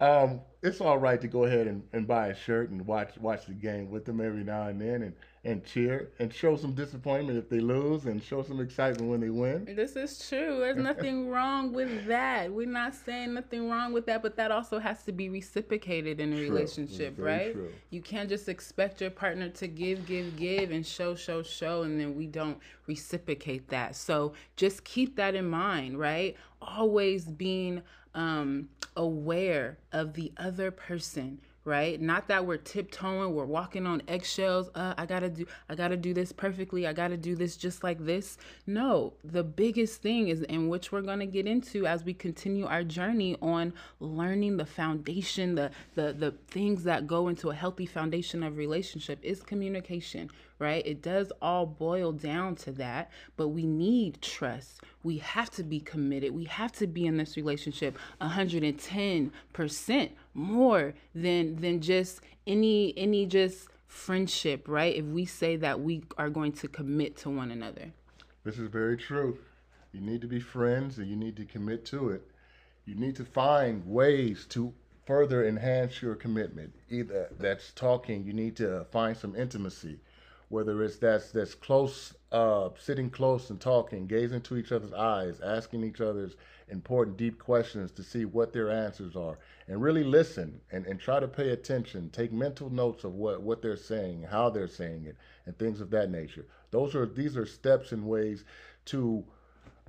um, 0.03 0.41
it's 0.61 0.81
all 0.81 0.97
right 0.97 1.19
to 1.21 1.27
go 1.27 1.45
ahead 1.45 1.67
and, 1.67 1.83
and 1.93 2.05
buy 2.07 2.27
a 2.27 2.35
shirt 2.35 2.69
and 2.69 2.85
watch 2.85 3.17
watch 3.19 3.45
the 3.45 3.53
game 3.53 3.89
with 3.89 4.03
them 4.05 4.19
every 4.19 4.43
now 4.43 4.67
and 4.67 4.79
then 4.79 5.03
and, 5.03 5.13
and 5.45 5.65
cheer 5.65 6.09
and 6.19 6.33
show 6.33 6.57
some 6.57 6.73
disappointment 6.73 7.37
if 7.37 7.49
they 7.49 7.59
lose 7.59 8.05
and 8.05 8.21
show 8.21 8.43
some 8.43 8.59
excitement 8.59 9.09
when 9.09 9.21
they 9.21 9.29
win. 9.29 9.65
This 9.75 9.95
is 9.95 10.27
true. 10.27 10.59
There's 10.59 10.77
nothing 10.77 11.29
wrong 11.29 11.71
with 11.71 12.05
that. 12.07 12.51
We're 12.51 12.67
not 12.67 12.95
saying 12.95 13.33
nothing 13.33 13.69
wrong 13.69 13.93
with 13.93 14.05
that, 14.07 14.21
but 14.21 14.35
that 14.35 14.51
also 14.51 14.77
has 14.77 15.03
to 15.03 15.13
be 15.13 15.29
reciprocated 15.29 16.19
in 16.19 16.33
a 16.33 16.35
true. 16.35 16.49
relationship, 16.49 17.15
right? 17.17 17.53
True. 17.53 17.71
You 17.89 18.01
can't 18.01 18.27
just 18.27 18.49
expect 18.49 18.99
your 18.99 19.11
partner 19.11 19.49
to 19.49 19.67
give, 19.67 20.05
give, 20.05 20.35
give 20.35 20.71
and 20.71 20.85
show, 20.85 21.15
show, 21.15 21.43
show, 21.43 21.83
and 21.83 21.99
then 21.99 22.15
we 22.15 22.27
don't 22.27 22.57
reciprocate 22.87 23.69
that. 23.69 23.95
So 23.95 24.33
just 24.57 24.83
keep 24.83 25.15
that 25.15 25.33
in 25.33 25.49
mind, 25.49 25.97
right? 25.97 26.35
Always 26.61 27.25
being 27.25 27.81
um, 28.15 28.69
aware 28.95 29.77
of 29.91 30.13
the 30.13 30.31
other 30.37 30.71
person 30.71 31.39
right? 31.65 32.01
Not 32.01 32.27
that 32.27 32.45
we're 32.45 32.57
tiptoeing 32.57 33.33
we're 33.33 33.45
walking 33.45 33.87
on 33.87 34.01
eggshells 34.07 34.69
uh, 34.75 34.93
i 34.97 35.05
gotta 35.05 35.29
do 35.29 35.45
i 35.69 35.75
gotta 35.75 35.95
do 35.97 36.13
this 36.13 36.31
perfectly 36.31 36.85
i 36.85 36.93
gotta 36.93 37.17
do 37.17 37.35
this 37.35 37.55
just 37.55 37.83
like 37.83 38.03
this. 38.05 38.37
No 38.67 39.13
the 39.23 39.43
biggest 39.43 40.01
thing 40.01 40.27
is 40.27 40.41
in 40.41 40.67
which 40.67 40.91
we're 40.91 41.01
gonna 41.01 41.25
get 41.25 41.47
into 41.47 41.85
as 41.85 42.03
we 42.03 42.13
continue 42.13 42.65
our 42.65 42.83
journey 42.83 43.37
on 43.41 43.73
learning 43.99 44.57
the 44.57 44.65
foundation 44.65 45.55
the 45.55 45.71
the 45.95 46.13
the 46.13 46.31
things 46.47 46.83
that 46.83 47.07
go 47.07 47.27
into 47.27 47.49
a 47.49 47.55
healthy 47.55 47.85
foundation 47.85 48.43
of 48.43 48.57
relationship 48.57 49.19
is 49.23 49.41
communication 49.41 50.29
right? 50.63 50.83
It 50.85 51.01
does 51.01 51.31
all 51.41 51.65
boil 51.65 52.13
down 52.13 52.55
to 52.55 52.71
that, 52.73 53.11
but 53.35 53.49
we 53.49 53.65
need 53.65 54.21
trust. 54.21 54.81
We 55.03 55.17
have 55.17 55.49
to 55.51 55.63
be 55.63 55.81
committed. 55.81 56.33
We 56.33 56.45
have 56.45 56.71
to 56.73 56.87
be 56.87 57.05
in 57.05 57.17
this 57.17 57.35
relationship 57.35 57.97
110% 58.21 60.09
more 60.33 60.93
than 61.13 61.57
than 61.57 61.81
just 61.81 62.21
any 62.47 62.93
any 62.97 63.25
just 63.25 63.67
friendship, 63.87 64.67
right? 64.67 64.95
If 64.95 65.05
we 65.05 65.25
say 65.25 65.57
that 65.57 65.81
we 65.81 66.03
are 66.17 66.29
going 66.29 66.53
to 66.53 66.67
commit 66.67 67.17
to 67.17 67.29
one 67.29 67.51
another. 67.51 67.91
This 68.43 68.57
is 68.57 68.69
very 68.69 68.97
true. 68.97 69.37
You 69.91 70.01
need 70.01 70.21
to 70.21 70.27
be 70.27 70.39
friends 70.39 70.97
and 70.97 71.07
you 71.07 71.15
need 71.15 71.35
to 71.37 71.45
commit 71.45 71.85
to 71.87 72.09
it. 72.09 72.23
You 72.85 72.95
need 72.95 73.15
to 73.17 73.25
find 73.25 73.85
ways 73.85 74.45
to 74.49 74.73
further 75.05 75.45
enhance 75.47 76.01
your 76.01 76.15
commitment. 76.15 76.73
Either 76.89 77.29
that's 77.39 77.71
talking, 77.73 78.23
you 78.23 78.33
need 78.33 78.55
to 78.57 78.85
find 78.91 79.15
some 79.15 79.35
intimacy 79.35 79.99
whether 80.49 80.83
it's 80.83 80.97
that's 80.97 81.31
that's 81.31 81.55
close, 81.55 82.13
uh, 82.31 82.69
sitting 82.79 83.09
close 83.09 83.49
and 83.49 83.59
talking, 83.59 84.07
gazing 84.07 84.41
to 84.41 84.57
each 84.57 84.71
other's 84.71 84.93
eyes, 84.93 85.41
asking 85.41 85.83
each 85.83 86.01
other's 86.01 86.35
important, 86.69 87.17
deep 87.17 87.39
questions 87.39 87.91
to 87.91 88.03
see 88.03 88.25
what 88.25 88.53
their 88.53 88.71
answers 88.71 89.15
are, 89.15 89.37
and 89.67 89.81
really 89.81 90.03
listen 90.03 90.59
and, 90.71 90.85
and 90.85 90.99
try 90.99 91.19
to 91.19 91.27
pay 91.27 91.49
attention, 91.49 92.09
take 92.09 92.31
mental 92.31 92.69
notes 92.69 93.03
of 93.03 93.13
what, 93.13 93.41
what 93.41 93.61
they're 93.61 93.75
saying, 93.77 94.23
how 94.23 94.49
they're 94.49 94.67
saying 94.67 95.05
it, 95.05 95.17
and 95.45 95.57
things 95.57 95.81
of 95.81 95.89
that 95.89 96.09
nature. 96.09 96.45
Those 96.71 96.95
are 96.95 97.05
these 97.05 97.37
are 97.37 97.45
steps 97.45 97.91
and 97.91 98.05
ways 98.05 98.45
to 98.85 99.23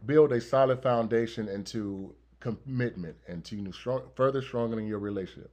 build 0.06 0.32
a 0.32 0.40
solid 0.40 0.82
foundation 0.82 1.48
into 1.48 2.14
commitment 2.40 3.16
and 3.26 3.44
to 3.44 3.72
further 4.14 4.42
strengthening 4.42 4.86
your 4.86 4.98
relationship. 4.98 5.50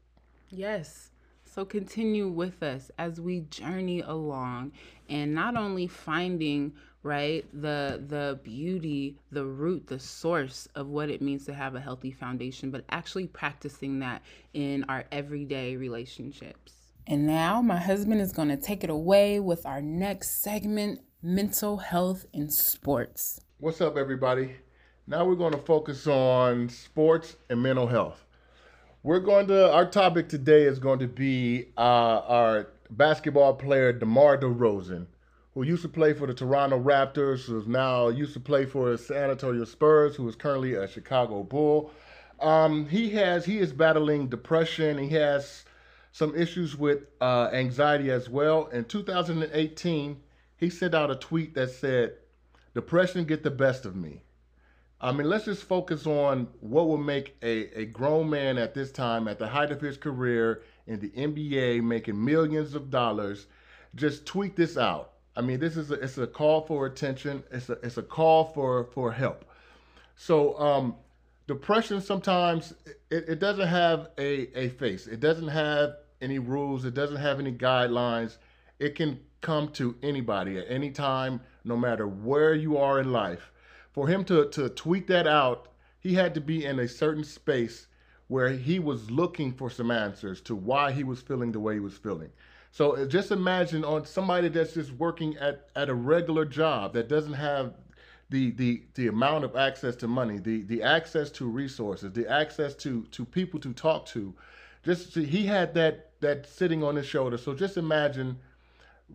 Yes. 0.49 1.10
So 1.53 1.65
continue 1.65 2.29
with 2.29 2.63
us 2.63 2.91
as 2.97 3.19
we 3.19 3.41
journey 3.41 3.99
along 3.99 4.71
and 5.09 5.35
not 5.35 5.57
only 5.57 5.85
finding 5.85 6.71
right 7.03 7.45
the 7.51 8.01
the 8.07 8.39
beauty 8.41 9.17
the 9.33 9.43
root 9.43 9.87
the 9.87 9.99
source 9.99 10.69
of 10.75 10.87
what 10.87 11.09
it 11.09 11.21
means 11.21 11.45
to 11.47 11.53
have 11.53 11.75
a 11.75 11.81
healthy 11.81 12.11
foundation 12.11 12.71
but 12.71 12.85
actually 12.89 13.27
practicing 13.27 13.99
that 13.99 14.21
in 14.53 14.85
our 14.85 15.03
everyday 15.11 15.75
relationships. 15.75 16.71
And 17.05 17.27
now 17.27 17.61
my 17.61 17.79
husband 17.79 18.21
is 18.21 18.31
going 18.31 18.47
to 18.47 18.57
take 18.57 18.85
it 18.85 18.89
away 18.89 19.41
with 19.41 19.65
our 19.65 19.81
next 19.81 20.41
segment 20.41 21.01
mental 21.21 21.75
health 21.75 22.25
in 22.31 22.49
sports. 22.49 23.41
What's 23.57 23.81
up 23.81 23.97
everybody? 23.97 24.55
Now 25.05 25.25
we're 25.25 25.35
going 25.35 25.51
to 25.51 25.57
focus 25.57 26.07
on 26.07 26.69
sports 26.69 27.35
and 27.49 27.61
mental 27.61 27.87
health 27.87 28.23
We're 29.03 29.19
going 29.19 29.47
to 29.47 29.71
our 29.73 29.87
topic 29.87 30.29
today 30.29 30.61
is 30.61 30.77
going 30.77 30.99
to 30.99 31.07
be 31.07 31.69
uh, 31.75 32.21
our 32.21 32.67
basketball 32.91 33.55
player 33.55 33.91
DeMar 33.91 34.37
DeRozan, 34.37 35.07
who 35.55 35.63
used 35.63 35.81
to 35.81 35.89
play 35.89 36.13
for 36.13 36.27
the 36.27 36.35
Toronto 36.35 36.79
Raptors, 36.79 37.45
who 37.45 37.59
is 37.59 37.65
now 37.65 38.09
used 38.09 38.33
to 38.33 38.39
play 38.39 38.67
for 38.67 38.91
the 38.91 38.99
San 38.99 39.31
Antonio 39.31 39.65
Spurs, 39.65 40.15
who 40.15 40.29
is 40.29 40.35
currently 40.35 40.75
a 40.75 40.87
Chicago 40.87 41.41
Bull. 41.41 41.91
Um, 42.39 42.87
he 42.89 43.09
has 43.11 43.43
he 43.43 43.57
is 43.57 43.73
battling 43.73 44.27
depression. 44.27 44.99
He 44.99 45.09
has 45.15 45.65
some 46.11 46.35
issues 46.35 46.77
with 46.77 46.99
uh, 47.21 47.49
anxiety 47.51 48.11
as 48.11 48.29
well. 48.29 48.67
In 48.67 48.85
2018, 48.85 50.21
he 50.57 50.69
sent 50.69 50.93
out 50.93 51.09
a 51.09 51.15
tweet 51.15 51.55
that 51.55 51.71
said, 51.71 52.17
"Depression 52.75 53.25
get 53.25 53.41
the 53.41 53.49
best 53.49 53.83
of 53.83 53.95
me." 53.95 54.21
I 55.03 55.11
mean, 55.11 55.27
let's 55.27 55.45
just 55.45 55.63
focus 55.63 56.05
on 56.05 56.47
what 56.59 56.87
will 56.87 56.97
make 56.97 57.35
a, 57.41 57.79
a 57.79 57.85
grown 57.85 58.29
man 58.29 58.59
at 58.59 58.75
this 58.75 58.91
time, 58.91 59.27
at 59.27 59.39
the 59.39 59.47
height 59.47 59.71
of 59.71 59.81
his 59.81 59.97
career 59.97 60.61
in 60.85 60.99
the 60.99 61.09
NBA, 61.09 61.81
making 61.81 62.23
millions 62.23 62.75
of 62.75 62.91
dollars, 62.91 63.47
just 63.95 64.27
tweet 64.27 64.55
this 64.55 64.77
out. 64.77 65.13
I 65.35 65.41
mean, 65.41 65.59
this 65.59 65.75
is 65.75 65.89
a, 65.89 65.95
it's 65.95 66.19
a 66.19 66.27
call 66.27 66.61
for 66.61 66.85
attention. 66.85 67.43
It's 67.51 67.69
a 67.69 67.73
it's 67.83 67.97
a 67.97 68.03
call 68.03 68.45
for 68.53 68.85
for 68.93 69.11
help. 69.11 69.45
So 70.15 70.59
um, 70.59 70.95
depression 71.47 71.99
sometimes 71.99 72.73
it, 73.09 73.25
it 73.27 73.39
doesn't 73.39 73.67
have 73.67 74.09
a, 74.19 74.55
a 74.55 74.69
face. 74.69 75.07
It 75.07 75.19
doesn't 75.19 75.47
have 75.47 75.95
any 76.21 76.37
rules. 76.37 76.85
It 76.85 76.93
doesn't 76.93 77.17
have 77.17 77.39
any 77.39 77.53
guidelines. 77.53 78.37
It 78.77 78.93
can 78.95 79.19
come 79.39 79.69
to 79.69 79.95
anybody 80.03 80.59
at 80.59 80.65
any 80.69 80.91
time, 80.91 81.41
no 81.63 81.75
matter 81.75 82.07
where 82.07 82.53
you 82.53 82.77
are 82.77 82.99
in 82.99 83.11
life 83.11 83.51
for 83.93 84.07
him 84.07 84.23
to, 84.25 84.49
to 84.49 84.69
tweet 84.69 85.07
that 85.07 85.27
out, 85.27 85.67
he 85.99 86.13
had 86.13 86.33
to 86.33 86.41
be 86.41 86.65
in 86.65 86.79
a 86.79 86.87
certain 86.87 87.23
space 87.23 87.87
where 88.27 88.49
he 88.49 88.79
was 88.79 89.11
looking 89.11 89.51
for 89.51 89.69
some 89.69 89.91
answers 89.91 90.39
to 90.41 90.55
why 90.55 90.91
he 90.91 91.03
was 91.03 91.21
feeling 91.21 91.51
the 91.51 91.59
way 91.59 91.73
he 91.73 91.79
was 91.79 91.97
feeling. 91.97 92.29
So 92.71 92.95
uh, 92.95 93.05
just 93.05 93.31
imagine 93.31 93.83
on 93.83 94.05
somebody 94.05 94.47
that's 94.47 94.73
just 94.73 94.93
working 94.93 95.37
at, 95.37 95.69
at 95.75 95.89
a 95.89 95.93
regular 95.93 96.45
job 96.45 96.93
that 96.93 97.09
doesn't 97.09 97.33
have 97.33 97.73
the, 98.29 98.51
the, 98.51 98.83
the 98.93 99.07
amount 99.07 99.43
of 99.43 99.57
access 99.57 99.97
to 99.97 100.07
money, 100.07 100.39
the, 100.39 100.61
the 100.61 100.81
access 100.81 101.29
to 101.31 101.45
resources, 101.45 102.13
the 102.13 102.31
access 102.31 102.73
to, 102.75 103.03
to 103.11 103.25
people 103.25 103.59
to 103.59 103.73
talk 103.73 104.05
to. 104.07 104.33
Just 104.83 105.13
he 105.13 105.45
had 105.45 105.73
that 105.75 106.11
that 106.21 106.47
sitting 106.47 106.83
on 106.83 106.95
his 106.95 107.05
shoulder. 107.05 107.37
So 107.37 107.53
just 107.53 107.77
imagine 107.77 108.37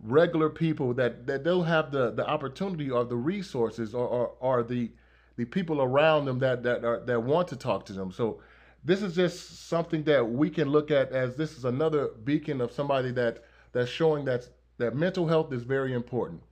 regular 0.05 0.49
people 0.51 0.95
that, 0.95 1.27
that 1.27 1.43
don't 1.45 1.67
have 1.67 1.91
the, 1.91 2.11
the 2.11 2.27
opportunity 2.27 2.91
or 2.91 3.05
the 3.05 3.17
resources 3.17 3.95
or, 3.95 4.07
or, 4.07 4.33
or 4.41 4.63
the 4.63 4.91
the 5.37 5.45
people 5.45 5.83
around 5.83 6.25
them 6.25 6.39
that 6.39 6.63
that 6.63 6.85
are 6.85 7.01
that 7.01 7.23
want 7.23 7.49
to 7.49 7.57
talk 7.57 7.85
to 7.87 7.93
them. 7.93 8.11
So 8.11 8.41
this 8.85 9.03
is 9.03 9.15
just 9.15 9.69
something 9.69 10.03
that 10.05 10.25
we 10.25 10.51
can 10.51 10.69
look 10.69 10.91
at 10.91 11.13
as 11.13 11.37
this 11.37 11.57
is 11.57 11.65
another 11.65 12.09
beacon 12.25 12.61
of 12.61 12.73
somebody 12.73 13.13
that 13.13 13.45
that's 13.73 13.91
showing 13.91 14.25
that 14.25 14.49
that 14.79 14.95
mental 14.95 15.27
health 15.27 15.53
is 15.53 15.63
very 15.63 15.93
important. 15.93 16.43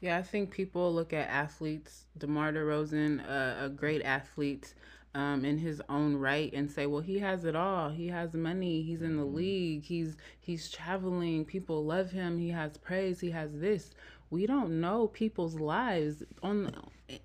Yeah, 0.00 0.18
I 0.18 0.22
think 0.22 0.50
people 0.50 0.92
look 0.92 1.12
at 1.12 1.28
athletes, 1.28 2.04
DeMar 2.18 2.52
DeRozan, 2.52 3.26
uh, 3.28 3.64
a 3.64 3.68
great 3.68 4.02
athlete, 4.02 4.74
um, 5.16 5.46
in 5.46 5.56
his 5.56 5.80
own 5.88 6.14
right 6.16 6.52
and 6.52 6.70
say, 6.70 6.84
well, 6.84 7.00
he 7.00 7.18
has 7.20 7.46
it 7.46 7.56
all. 7.56 7.88
He 7.88 8.08
has 8.08 8.34
money. 8.34 8.82
He's 8.82 9.00
in 9.00 9.16
the 9.16 9.22
mm-hmm. 9.22 9.36
league. 9.36 9.82
He's 9.84 10.14
he's 10.38 10.70
traveling. 10.70 11.46
People 11.46 11.84
love 11.86 12.10
him. 12.10 12.36
He 12.36 12.50
has 12.50 12.76
praise. 12.76 13.18
He 13.18 13.30
has 13.30 13.50
this. 13.54 13.92
We 14.28 14.46
don't 14.46 14.78
know 14.78 15.06
people's 15.08 15.54
lives 15.54 16.22
on 16.42 16.70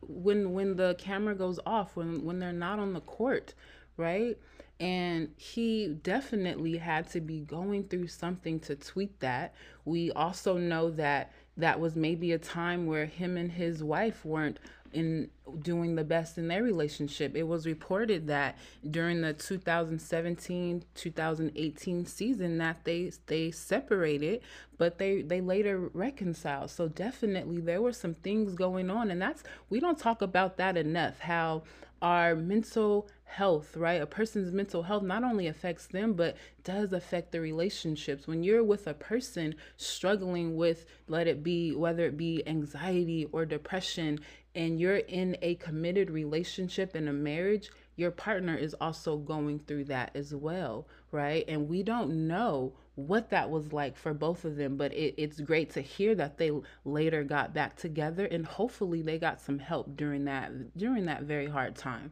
when 0.02 0.54
when 0.54 0.78
the 0.78 0.96
camera 1.00 1.36
goes 1.36 1.60
off 1.66 1.98
when 1.98 2.24
when 2.24 2.40
they're 2.40 2.54
not 2.54 2.80
on 2.80 2.94
the 2.94 3.02
court, 3.02 3.54
right? 3.98 4.38
And 4.80 5.30
he 5.36 5.90
definitely 6.02 6.78
had 6.78 7.10
to 7.12 7.20
be 7.20 7.42
going 7.42 7.84
through 7.84 8.08
something 8.08 8.62
to 8.62 8.76
tweet 8.76 9.20
that. 9.20 9.54
We 9.84 10.12
also 10.14 10.58
know 10.58 10.92
that 10.92 11.34
that 11.58 11.80
was 11.80 11.98
maybe 11.98 12.32
a 12.32 12.40
time 12.40 12.86
where 12.86 13.06
him 13.06 13.36
and 13.36 13.52
his 13.52 13.84
wife 13.84 14.24
weren't 14.24 14.60
in 14.94 15.30
doing 15.62 15.96
the 15.96 16.04
best 16.04 16.38
in 16.38 16.48
their 16.48 16.64
relationship. 16.64 17.36
It 17.36 17.44
was 17.44 17.66
reported 17.66 18.28
that 18.28 18.58
during 18.90 19.22
the 19.22 19.34
2017-2018 19.34 22.08
season 22.08 22.58
that 22.60 22.84
they 22.84 23.12
they 23.28 23.52
separated, 23.52 24.42
but 24.78 24.98
they 24.98 25.22
they 25.22 25.42
later 25.42 25.90
reconciled. 25.94 26.72
So 26.72 26.88
definitely 26.88 27.60
there 27.60 27.82
were 27.82 27.94
some 27.94 28.16
things 28.16 28.54
going 28.54 28.90
on 28.90 29.12
and 29.12 29.22
that's 29.22 29.44
we 29.70 29.80
don't 29.80 30.00
talk 30.00 30.22
about 30.22 30.58
that 30.58 30.78
enough 30.78 31.20
how 31.20 31.64
our 32.02 32.36
mental 32.36 33.08
health, 33.26 33.78
right? 33.78 34.02
A 34.02 34.06
person's 34.06 34.52
mental 34.52 34.84
health 34.84 35.04
not 35.04 35.24
only 35.24 35.48
affects 35.48 35.88
them, 35.88 36.14
but 36.14 36.36
does 36.64 36.94
affect 36.94 37.32
the 37.32 37.40
relationships. 37.40 38.28
When 38.28 38.44
you're 38.44 38.64
with 38.64 38.88
a 38.88 38.94
person 38.94 39.56
struggling 39.78 40.56
with, 40.56 40.86
let 41.08 41.28
it 41.28 41.44
be, 41.44 41.74
whether 41.74 42.06
it 42.06 42.18
be 42.18 42.46
anxiety 42.48 43.28
or 43.32 43.46
depression, 43.46 44.20
and 44.56 44.80
you're 44.80 44.98
in 44.98 45.38
a 45.42 45.56
committed 45.56 46.10
relationship 46.10 46.96
in 46.96 47.08
a 47.08 47.14
marriage, 47.14 47.72
your 47.96 48.12
partner 48.12 48.56
is 48.56 48.76
also 48.82 49.18
going 49.18 49.60
through 49.60 49.86
that 49.86 50.12
as 50.16 50.34
well, 50.36 50.88
right? 51.12 51.46
And 51.48 51.70
we 51.70 51.84
don't 51.84 52.28
know 52.28 52.74
what 52.96 53.30
that 53.30 53.50
was 53.50 53.72
like 53.72 53.96
for 53.96 54.14
both 54.14 54.44
of 54.44 54.58
them, 54.58 54.76
but 54.76 54.94
it, 54.94 55.16
it's 55.18 55.40
great 55.40 55.70
to 55.72 55.82
hear 55.82 56.16
that 56.16 56.38
they 56.38 56.52
later 56.84 57.24
got 57.24 57.54
back 57.54 57.76
together 57.76 58.26
and 58.26 58.46
hopefully 58.46 59.02
they 59.02 59.18
got 59.18 59.40
some 59.40 59.60
help 59.60 59.96
during 59.96 60.26
that 60.26 60.78
during 60.78 61.06
that 61.06 61.24
very 61.24 61.48
hard 61.48 61.76
time. 61.76 62.12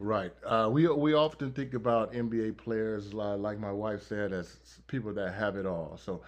Right. 0.00 0.32
Uh, 0.44 0.68
we 0.70 0.86
we 0.86 1.14
often 1.14 1.52
think 1.52 1.74
about 1.74 2.12
NBA 2.12 2.56
players, 2.58 3.12
like 3.14 3.58
my 3.58 3.72
wife 3.72 4.02
said, 4.06 4.32
as 4.32 4.56
people 4.86 5.12
that 5.14 5.34
have 5.34 5.56
it 5.56 5.66
all. 5.66 5.98
So 6.02 6.20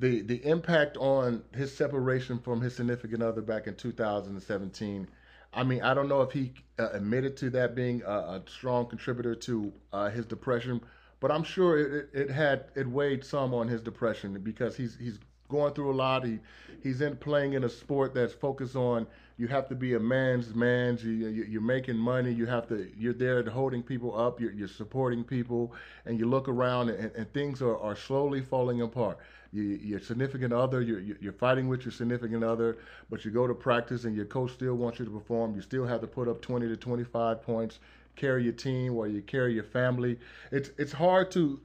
the 0.00 0.22
the 0.22 0.44
impact 0.46 0.96
on 0.96 1.44
his 1.54 1.74
separation 1.76 2.38
from 2.38 2.60
his 2.60 2.74
significant 2.74 3.22
other 3.22 3.42
back 3.42 3.66
in 3.66 3.74
2017. 3.76 5.06
I 5.52 5.62
mean, 5.64 5.82
I 5.82 5.94
don't 5.94 6.08
know 6.08 6.22
if 6.22 6.32
he 6.32 6.52
uh, 6.78 6.90
admitted 6.92 7.36
to 7.38 7.50
that 7.50 7.74
being 7.74 8.02
a, 8.06 8.10
a 8.10 8.42
strong 8.46 8.86
contributor 8.86 9.34
to 9.34 9.72
uh, 9.92 10.08
his 10.08 10.24
depression, 10.24 10.80
but 11.18 11.30
I'm 11.30 11.42
sure 11.42 11.78
it, 11.78 12.08
it, 12.14 12.20
it, 12.20 12.30
had 12.30 12.66
it 12.76 12.86
weighed 12.86 13.24
some 13.24 13.52
on 13.52 13.68
his 13.68 13.82
depression 13.82 14.38
because 14.40 14.76
he's 14.76 14.96
he's 14.96 15.18
going 15.50 15.74
through 15.74 15.92
a 15.92 15.94
lot. 15.94 16.24
He 16.24 16.38
he's 16.82 17.00
in 17.00 17.16
playing 17.16 17.52
in 17.52 17.64
a 17.64 17.68
sport 17.68 18.14
that's 18.14 18.32
focused 18.32 18.76
on 18.76 19.06
you 19.36 19.48
have 19.48 19.68
to 19.68 19.74
be 19.74 19.94
a 19.94 20.00
man's 20.00 20.54
man. 20.54 20.98
You, 21.02 21.10
you 21.28 21.58
are 21.58 21.62
making 21.62 21.96
money. 21.96 22.32
You 22.32 22.46
have 22.46 22.66
to 22.68 22.90
you're 22.96 23.12
there 23.14 23.42
holding 23.50 23.82
people 23.82 24.18
up. 24.18 24.40
You're, 24.40 24.52
you're 24.52 24.68
supporting 24.68 25.24
people, 25.24 25.74
and 26.06 26.18
you 26.18 26.26
look 26.28 26.48
around 26.48 26.90
and, 26.90 27.12
and 27.14 27.32
things 27.32 27.60
are, 27.60 27.78
are 27.78 27.96
slowly 27.96 28.40
falling 28.40 28.80
apart 28.82 29.18
you, 29.52 29.62
your 29.62 30.00
significant 30.00 30.52
other, 30.52 30.80
you're, 30.80 31.00
you're 31.00 31.32
fighting 31.32 31.68
with 31.68 31.84
your 31.84 31.92
significant 31.92 32.44
other, 32.44 32.78
but 33.08 33.24
you 33.24 33.30
go 33.30 33.46
to 33.46 33.54
practice 33.54 34.04
and 34.04 34.14
your 34.14 34.24
coach 34.24 34.52
still 34.52 34.74
wants 34.74 34.98
you 34.98 35.04
to 35.04 35.10
perform. 35.10 35.54
You 35.54 35.62
still 35.62 35.86
have 35.86 36.00
to 36.02 36.06
put 36.06 36.28
up 36.28 36.40
20 36.40 36.68
to 36.68 36.76
25 36.76 37.42
points, 37.42 37.80
carry 38.16 38.44
your 38.44 38.52
team 38.52 38.94
while 38.94 39.08
you 39.08 39.22
carry 39.22 39.54
your 39.54 39.64
family. 39.64 40.18
It's 40.52 40.70
it's 40.78 40.92
hard 40.92 41.30
to 41.32 41.60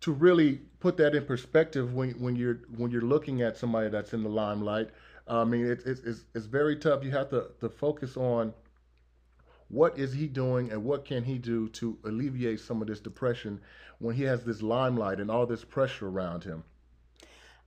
to 0.00 0.12
really 0.12 0.60
put 0.80 0.96
that 0.98 1.14
in 1.14 1.24
perspective 1.24 1.94
when, 1.94 2.10
when 2.12 2.36
you're 2.36 2.60
when 2.76 2.90
you're 2.90 3.02
looking 3.02 3.42
at 3.42 3.56
somebody 3.56 3.88
that's 3.88 4.12
in 4.12 4.22
the 4.22 4.28
limelight. 4.28 4.90
Uh, 5.28 5.42
I 5.42 5.44
mean, 5.44 5.66
it's 5.66 5.84
it's 5.84 6.24
it's 6.34 6.46
very 6.46 6.76
tough. 6.76 7.04
You 7.04 7.10
have 7.10 7.30
to 7.30 7.48
to 7.60 7.68
focus 7.68 8.16
on 8.16 8.54
what 9.68 9.98
is 9.98 10.12
he 10.12 10.26
doing 10.26 10.72
and 10.72 10.84
what 10.84 11.04
can 11.04 11.24
he 11.24 11.38
do 11.38 11.68
to 11.68 11.98
alleviate 12.04 12.60
some 12.60 12.80
of 12.80 12.88
this 12.88 13.00
depression 13.00 13.60
when 13.98 14.14
he 14.14 14.22
has 14.22 14.44
this 14.44 14.62
limelight 14.62 15.20
and 15.20 15.30
all 15.30 15.46
this 15.46 15.64
pressure 15.64 16.08
around 16.08 16.44
him. 16.44 16.64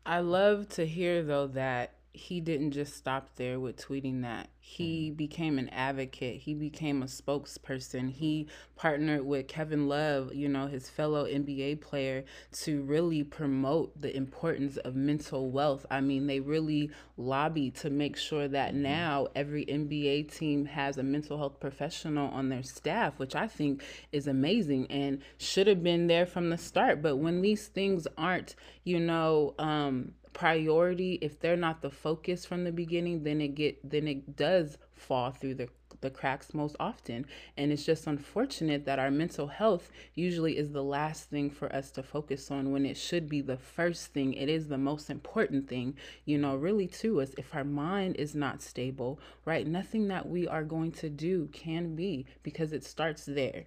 I 0.06 0.20
love 0.20 0.68
to 0.70 0.86
hear 0.86 1.22
though 1.22 1.48
that 1.48 1.94
he 2.14 2.42
didn't 2.42 2.72
just 2.72 2.96
stop 2.98 3.30
there 3.36 3.60
with 3.60 3.78
tweeting 3.78 4.22
that. 4.24 4.50
He 4.60 5.08
mm-hmm. 5.08 5.16
became 5.16 5.58
an 5.58 5.70
advocate. 5.70 6.42
He 6.42 6.54
became 6.54 7.02
a 7.02 7.06
spokesperson. 7.06 8.12
He 8.12 8.48
partnered 8.76 9.26
with 9.26 9.48
Kevin 9.48 9.88
Love, 9.88 10.34
you 10.34 10.50
know, 10.50 10.68
his 10.68 10.90
fellow 10.90 11.26
NBA 11.26 11.80
player, 11.80 12.26
to 12.64 12.82
really 12.82 13.24
promote 13.24 14.00
the 14.00 14.16
importance 14.16 14.76
of 14.78 14.96
mental 14.96 15.50
wealth. 15.52 15.86
I 15.90 16.02
mean, 16.02 16.28
they 16.28 16.42
really 16.42 16.92
lobbied 17.16 17.76
to 17.76 17.90
make 17.90 18.18
sure 18.18 18.48
that 18.50 18.74
mm-hmm. 18.74 18.84
now 18.84 19.28
every 19.34 19.66
NBA 19.66 20.36
team 20.36 20.66
has 20.66 20.98
a 20.98 21.04
mental 21.04 21.38
health 21.38 21.62
professional 21.62 22.30
on 22.32 22.50
their 22.50 22.64
staff, 22.64 23.20
which 23.20 23.36
I 23.36 23.48
think 23.48 23.84
is 24.12 24.28
amazing 24.28 24.88
and 24.92 25.22
should 25.38 25.68
have 25.68 25.82
been 25.82 26.08
there 26.08 26.26
from 26.26 26.50
the 26.50 26.58
start. 26.58 27.02
But 27.02 27.18
when 27.18 27.42
these 27.42 27.68
things 27.68 28.06
aren't, 28.18 28.56
you 28.84 29.00
know, 29.00 29.56
um, 29.58 30.14
priority 30.34 31.20
if 31.22 31.40
they're 31.40 31.58
not 31.58 31.82
the 31.82 31.90
focus 31.90 32.46
from 32.46 32.64
the 32.64 32.72
beginning 32.72 33.24
then 33.24 33.42
it 33.42 33.50
get 33.56 33.78
then 33.90 34.08
it 34.08 34.36
does 34.36 34.78
fall 34.96 35.32
through 35.32 35.54
the 35.54 35.68
the 36.02 36.10
cracks 36.10 36.54
most 36.54 36.76
often. 36.80 37.26
And 37.56 37.72
it's 37.72 37.86
just 37.86 38.08
unfortunate 38.08 38.86
that 38.86 39.00
our 39.00 39.12
mental 39.12 39.48
health 39.48 39.92
usually 40.16 40.58
is 40.58 40.72
the 40.72 40.84
last 40.84 41.30
thing 41.30 41.50
for 41.50 41.74
us 41.74 41.92
to 41.92 42.04
focus 42.04 42.52
on 42.52 42.72
when 42.72 42.86
it 42.86 42.98
should 42.98 43.30
be 43.30 43.42
the 43.42 43.58
first 43.58 44.14
thing. 44.14 44.34
It 44.34 44.50
is 44.50 44.68
the 44.68 44.78
most 44.78 45.10
important 45.10 45.70
thing 45.70 45.96
you 46.26 46.38
know 46.38 46.56
really 46.56 46.88
to 46.88 47.22
us. 47.22 47.34
If 47.38 47.56
our 47.56 47.64
mind 47.64 48.16
is 48.18 48.36
not 48.36 48.62
stable 48.62 49.20
right 49.46 49.68
nothing 49.68 50.08
that 50.08 50.28
we 50.28 50.48
are 50.48 50.64
going 50.64 50.92
to 50.92 51.10
do 51.10 51.48
can 51.52 51.96
be 51.96 52.26
because 52.44 52.74
it 52.74 52.84
starts 52.84 53.26
there. 53.26 53.66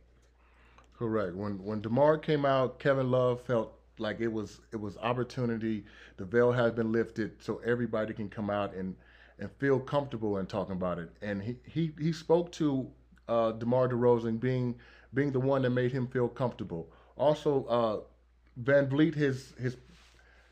Correct. 0.98 1.34
When 1.34 1.62
when 1.64 1.80
DeMar 1.80 2.18
came 2.18 2.44
out, 2.44 2.78
Kevin 2.78 3.10
Love 3.10 3.40
felt 3.42 3.74
like 3.98 4.20
it 4.20 4.28
was 4.32 4.60
it 4.72 4.80
was 4.80 4.96
opportunity. 4.98 5.84
The 6.16 6.24
veil 6.24 6.52
has 6.52 6.72
been 6.72 6.92
lifted, 6.92 7.42
so 7.42 7.60
everybody 7.64 8.14
can 8.14 8.28
come 8.28 8.50
out 8.50 8.74
and 8.74 8.94
and 9.38 9.50
feel 9.58 9.80
comfortable 9.80 10.38
in 10.38 10.46
talking 10.46 10.76
about 10.76 10.98
it. 10.98 11.10
And 11.22 11.42
he 11.42 11.56
he, 11.64 11.92
he 11.98 12.12
spoke 12.12 12.52
to 12.52 12.88
uh, 13.28 13.52
DeMar 13.52 13.88
DeRozan 13.88 14.40
being 14.40 14.76
being 15.12 15.32
the 15.32 15.40
one 15.40 15.62
that 15.62 15.70
made 15.70 15.92
him 15.92 16.06
feel 16.06 16.28
comfortable. 16.28 16.90
Also, 17.16 17.64
uh, 17.66 18.00
VanVleet, 18.62 19.14
his 19.14 19.54
his 19.60 19.76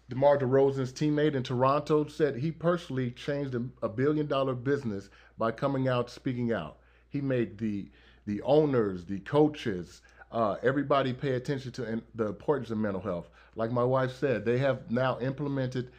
DeMar 0.08 0.38
DeRozan's 0.38 0.92
teammate 0.92 1.34
in 1.34 1.42
Toronto, 1.42 2.06
said 2.06 2.36
he 2.36 2.50
personally 2.50 3.10
changed 3.10 3.54
a, 3.54 3.62
a 3.82 3.88
billion 3.88 4.26
dollar 4.26 4.54
business 4.54 5.10
by 5.38 5.50
coming 5.50 5.88
out 5.88 6.10
speaking 6.10 6.52
out. 6.52 6.78
He 7.08 7.20
made 7.20 7.58
the 7.58 7.90
the 8.24 8.40
owners, 8.42 9.04
the 9.04 9.18
coaches, 9.20 10.00
uh, 10.32 10.56
everybody 10.62 11.12
pay 11.12 11.32
attention 11.32 11.70
to 11.72 11.84
in, 11.84 12.02
the 12.14 12.26
importance 12.26 12.70
of 12.70 12.78
mental 12.78 13.02
health. 13.02 13.28
Like 13.54 13.70
my 13.70 13.84
wife 13.84 14.12
said, 14.16 14.44
they 14.44 14.58
have 14.58 14.90
now 14.90 15.18
implemented 15.20 15.90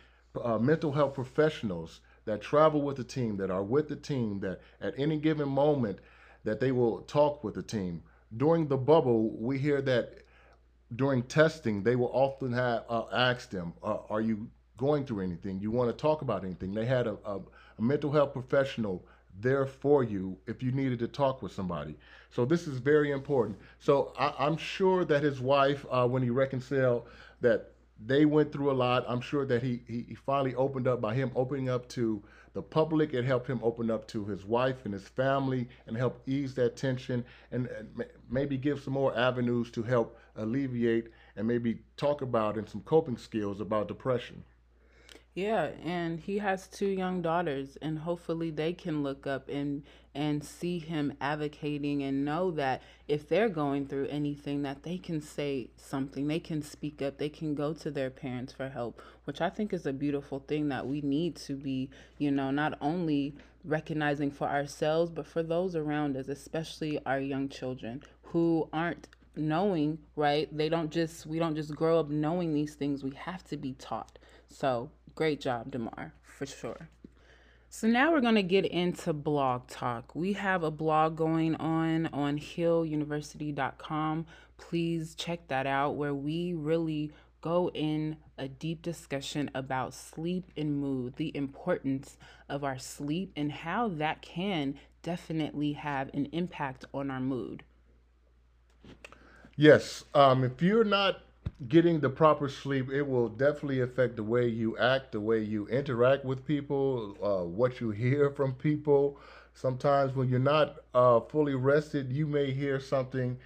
uh, 0.41 0.57
mental 0.57 0.91
health 0.91 1.13
professionals 1.13 2.01
that 2.25 2.41
travel 2.41 2.81
with 2.81 2.97
the 2.97 3.03
team, 3.03 3.37
that 3.37 3.51
are 3.51 3.63
with 3.63 3.87
the 3.87 3.95
team, 3.95 4.39
that 4.39 4.61
at 4.81 4.93
any 4.97 5.17
given 5.17 5.47
moment 5.47 5.99
that 6.43 6.59
they 6.59 6.71
will 6.71 7.01
talk 7.01 7.43
with 7.43 7.53
the 7.53 7.61
team. 7.61 8.01
During 8.35 8.67
the 8.67 8.77
bubble, 8.77 9.29
we 9.37 9.59
hear 9.59 9.81
that 9.83 10.23
during 10.95 11.23
testing, 11.23 11.83
they 11.83 11.95
will 11.95 12.11
often 12.13 12.53
have 12.53 12.83
uh, 12.89 13.05
ask 13.11 13.49
them, 13.49 13.73
uh, 13.83 13.97
"Are 14.09 14.21
you 14.21 14.49
going 14.77 15.05
through 15.05 15.21
anything? 15.21 15.59
You 15.59 15.71
want 15.71 15.89
to 15.89 16.01
talk 16.01 16.21
about 16.21 16.43
anything?" 16.43 16.73
They 16.73 16.85
had 16.85 17.07
a, 17.07 17.17
a, 17.25 17.39
a, 17.77 17.81
mental 17.81 18.11
health 18.11 18.33
professional 18.33 19.05
there 19.39 19.65
for 19.65 20.03
you 20.03 20.37
if 20.47 20.61
you 20.61 20.71
needed 20.71 20.99
to 20.99 21.07
talk 21.07 21.41
with 21.41 21.51
somebody. 21.51 21.95
So 22.29 22.45
this 22.45 22.67
is 22.67 22.77
very 22.77 23.11
important. 23.11 23.57
So 23.79 24.13
I, 24.17 24.47
am 24.47 24.57
sure 24.57 25.05
that 25.05 25.23
his 25.23 25.39
wife, 25.39 25.85
uh, 25.91 26.07
when 26.07 26.23
he 26.23 26.29
reconciled, 26.29 27.07
that 27.41 27.73
they 28.05 28.25
went 28.25 28.51
through 28.51 28.71
a 28.71 28.73
lot. 28.73 29.05
I'm 29.07 29.21
sure 29.21 29.45
that 29.45 29.61
he, 29.61 29.81
he, 29.87 30.05
he 30.09 30.15
finally 30.15 30.55
opened 30.55 30.87
up 30.87 30.99
by 30.99 31.13
him 31.13 31.31
opening 31.35 31.69
up 31.69 31.87
to 31.89 32.21
the 32.53 32.61
public. 32.61 33.13
It 33.13 33.25
helped 33.25 33.47
him 33.47 33.59
open 33.63 33.89
up 33.89 34.07
to 34.09 34.25
his 34.25 34.45
wife 34.45 34.85
and 34.85 34.93
his 34.93 35.07
family 35.07 35.67
and 35.87 35.95
help 35.95 36.21
ease 36.27 36.53
that 36.55 36.75
tension 36.75 37.23
and, 37.51 37.67
and 37.67 38.05
maybe 38.29 38.57
give 38.57 38.81
some 38.81 38.93
more 38.93 39.17
avenues 39.17 39.71
to 39.71 39.83
help 39.83 40.17
alleviate 40.35 41.09
and 41.35 41.47
maybe 41.47 41.79
talk 41.97 42.21
about 42.21 42.57
and 42.57 42.67
some 42.67 42.81
coping 42.81 43.17
skills 43.17 43.61
about 43.61 43.87
depression. 43.87 44.43
Yeah, 45.35 45.71
and 45.83 46.19
he 46.19 46.37
has 46.37 46.67
two 46.67 46.89
young 46.89 47.23
daughters 47.23 47.75
and 47.81 47.97
hopefully 47.97 48.51
they 48.51 48.71
can 48.71 49.01
look 49.01 49.25
up 49.25 49.49
and 49.49 49.83
and 50.13 50.43
see 50.43 50.77
him 50.77 51.11
advocating 51.19 52.03
and 52.03 52.23
know 52.23 52.51
that 52.51 52.83
if 53.07 53.27
they're 53.27 53.49
going 53.49 53.87
through 53.87 54.05
anything 54.09 54.61
that 54.61 54.83
they 54.83 54.99
can 54.99 55.19
say 55.19 55.71
something, 55.75 56.27
they 56.27 56.39
can 56.39 56.61
speak 56.61 57.01
up, 57.01 57.17
they 57.17 57.29
can 57.29 57.55
go 57.55 57.73
to 57.73 57.89
their 57.89 58.11
parents 58.11 58.53
for 58.53 58.69
help, 58.69 59.01
which 59.23 59.41
I 59.41 59.49
think 59.49 59.73
is 59.73 59.87
a 59.87 59.93
beautiful 59.93 60.37
thing 60.37 60.69
that 60.69 60.85
we 60.85 61.01
need 61.01 61.35
to 61.37 61.55
be, 61.55 61.89
you 62.19 62.29
know, 62.29 62.51
not 62.51 62.77
only 62.79 63.33
recognizing 63.65 64.29
for 64.29 64.47
ourselves 64.47 65.09
but 65.09 65.25
for 65.25 65.41
those 65.41 65.75
around 65.75 66.15
us, 66.15 66.27
especially 66.27 66.99
our 67.07 67.19
young 67.19 67.49
children 67.49 68.03
who 68.21 68.69
aren't 68.71 69.07
knowing, 69.35 69.97
right? 70.15 70.55
They 70.55 70.69
don't 70.69 70.91
just 70.91 71.25
we 71.25 71.39
don't 71.39 71.55
just 71.55 71.75
grow 71.75 71.99
up 71.99 72.09
knowing 72.09 72.53
these 72.53 72.75
things. 72.75 73.03
We 73.03 73.15
have 73.15 73.43
to 73.45 73.57
be 73.57 73.73
taught. 73.73 74.19
So 74.47 74.91
Great 75.15 75.39
job, 75.39 75.71
DeMar, 75.71 76.13
for 76.23 76.45
sure. 76.45 76.89
So 77.69 77.87
now 77.87 78.11
we're 78.11 78.21
going 78.21 78.35
to 78.35 78.43
get 78.43 78.65
into 78.65 79.13
blog 79.13 79.67
talk. 79.67 80.13
We 80.13 80.33
have 80.33 80.61
a 80.63 80.69
blog 80.69 81.15
going 81.15 81.55
on 81.55 82.07
on 82.07 82.37
healuniversity.com. 82.37 84.25
Please 84.57 85.15
check 85.15 85.47
that 85.47 85.65
out 85.65 85.95
where 85.95 86.13
we 86.13 86.53
really 86.53 87.11
go 87.41 87.69
in 87.73 88.17
a 88.37 88.47
deep 88.47 88.81
discussion 88.81 89.51
about 89.53 89.93
sleep 89.93 90.51
and 90.55 90.79
mood, 90.79 91.15
the 91.17 91.35
importance 91.35 92.17
of 92.47 92.63
our 92.63 92.79
sleep 92.79 93.33
and 93.35 93.51
how 93.51 93.87
that 93.87 94.21
can 94.21 94.75
definitely 95.01 95.73
have 95.73 96.09
an 96.13 96.27
impact 96.31 96.85
on 96.93 97.11
our 97.11 97.19
mood. 97.19 97.63
Yes, 99.55 100.05
um, 100.13 100.43
if 100.43 100.61
you're 100.61 100.83
not 100.83 101.21
getting 101.67 101.99
the 101.99 102.09
proper 102.09 102.49
sleep, 102.49 102.89
it 102.91 103.03
will 103.03 103.29
definitely 103.29 103.81
affect 103.81 104.15
the 104.15 104.23
way 104.23 104.47
you 104.47 104.77
act, 104.77 105.11
the 105.11 105.19
way 105.19 105.39
you 105.39 105.67
interact 105.67 106.25
with 106.25 106.45
people, 106.45 107.15
uh, 107.21 107.45
what 107.45 107.79
you 107.79 107.91
hear 107.91 108.29
from 108.31 108.53
people. 108.53 109.17
Sometimes 109.53 110.15
when 110.15 110.29
you're 110.29 110.39
not 110.39 110.77
uh, 110.93 111.19
fully 111.21 111.55
rested, 111.55 112.11
you 112.11 112.25
may 112.27 112.51
hear 112.51 112.79
something 112.79 113.37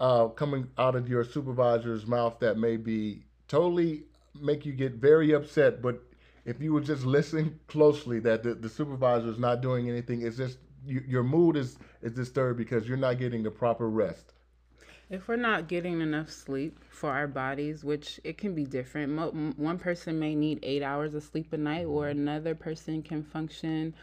uh, 0.00 0.28
coming 0.28 0.68
out 0.78 0.94
of 0.96 1.08
your 1.08 1.24
supervisor's 1.24 2.06
mouth 2.06 2.38
that 2.40 2.58
may 2.58 2.76
be 2.76 3.24
totally 3.48 4.04
make 4.40 4.66
you 4.66 4.72
get 4.72 4.94
very 4.94 5.32
upset. 5.32 5.80
But 5.80 6.02
if 6.44 6.60
you 6.60 6.72
would 6.74 6.84
just 6.84 7.04
listen 7.04 7.58
closely, 7.68 8.18
that 8.20 8.42
the, 8.42 8.54
the 8.54 8.68
supervisor 8.68 9.28
is 9.28 9.38
not 9.38 9.62
doing 9.62 9.88
anything, 9.88 10.22
it's 10.22 10.36
just 10.36 10.58
you, 10.84 11.02
your 11.06 11.22
mood 11.22 11.56
is 11.56 11.78
is 12.02 12.12
disturbed 12.12 12.58
because 12.58 12.88
you're 12.88 12.96
not 12.98 13.18
getting 13.18 13.42
the 13.42 13.50
proper 13.50 13.88
rest. 13.88 14.34
If 15.08 15.28
we're 15.28 15.36
not 15.36 15.68
getting 15.68 16.00
enough 16.00 16.30
sleep 16.30 16.82
for 16.90 17.10
our 17.10 17.28
bodies, 17.28 17.84
which 17.84 18.18
it 18.24 18.38
can 18.38 18.54
be 18.56 18.64
different, 18.64 19.56
one 19.56 19.78
person 19.78 20.18
may 20.18 20.34
need 20.34 20.58
eight 20.64 20.82
hours 20.82 21.14
of 21.14 21.22
sleep 21.22 21.52
a 21.52 21.56
night, 21.56 21.84
or 21.86 22.06
mm-hmm. 22.06 22.18
another 22.18 22.56
person 22.56 23.02
can 23.02 23.22
function 23.22 23.94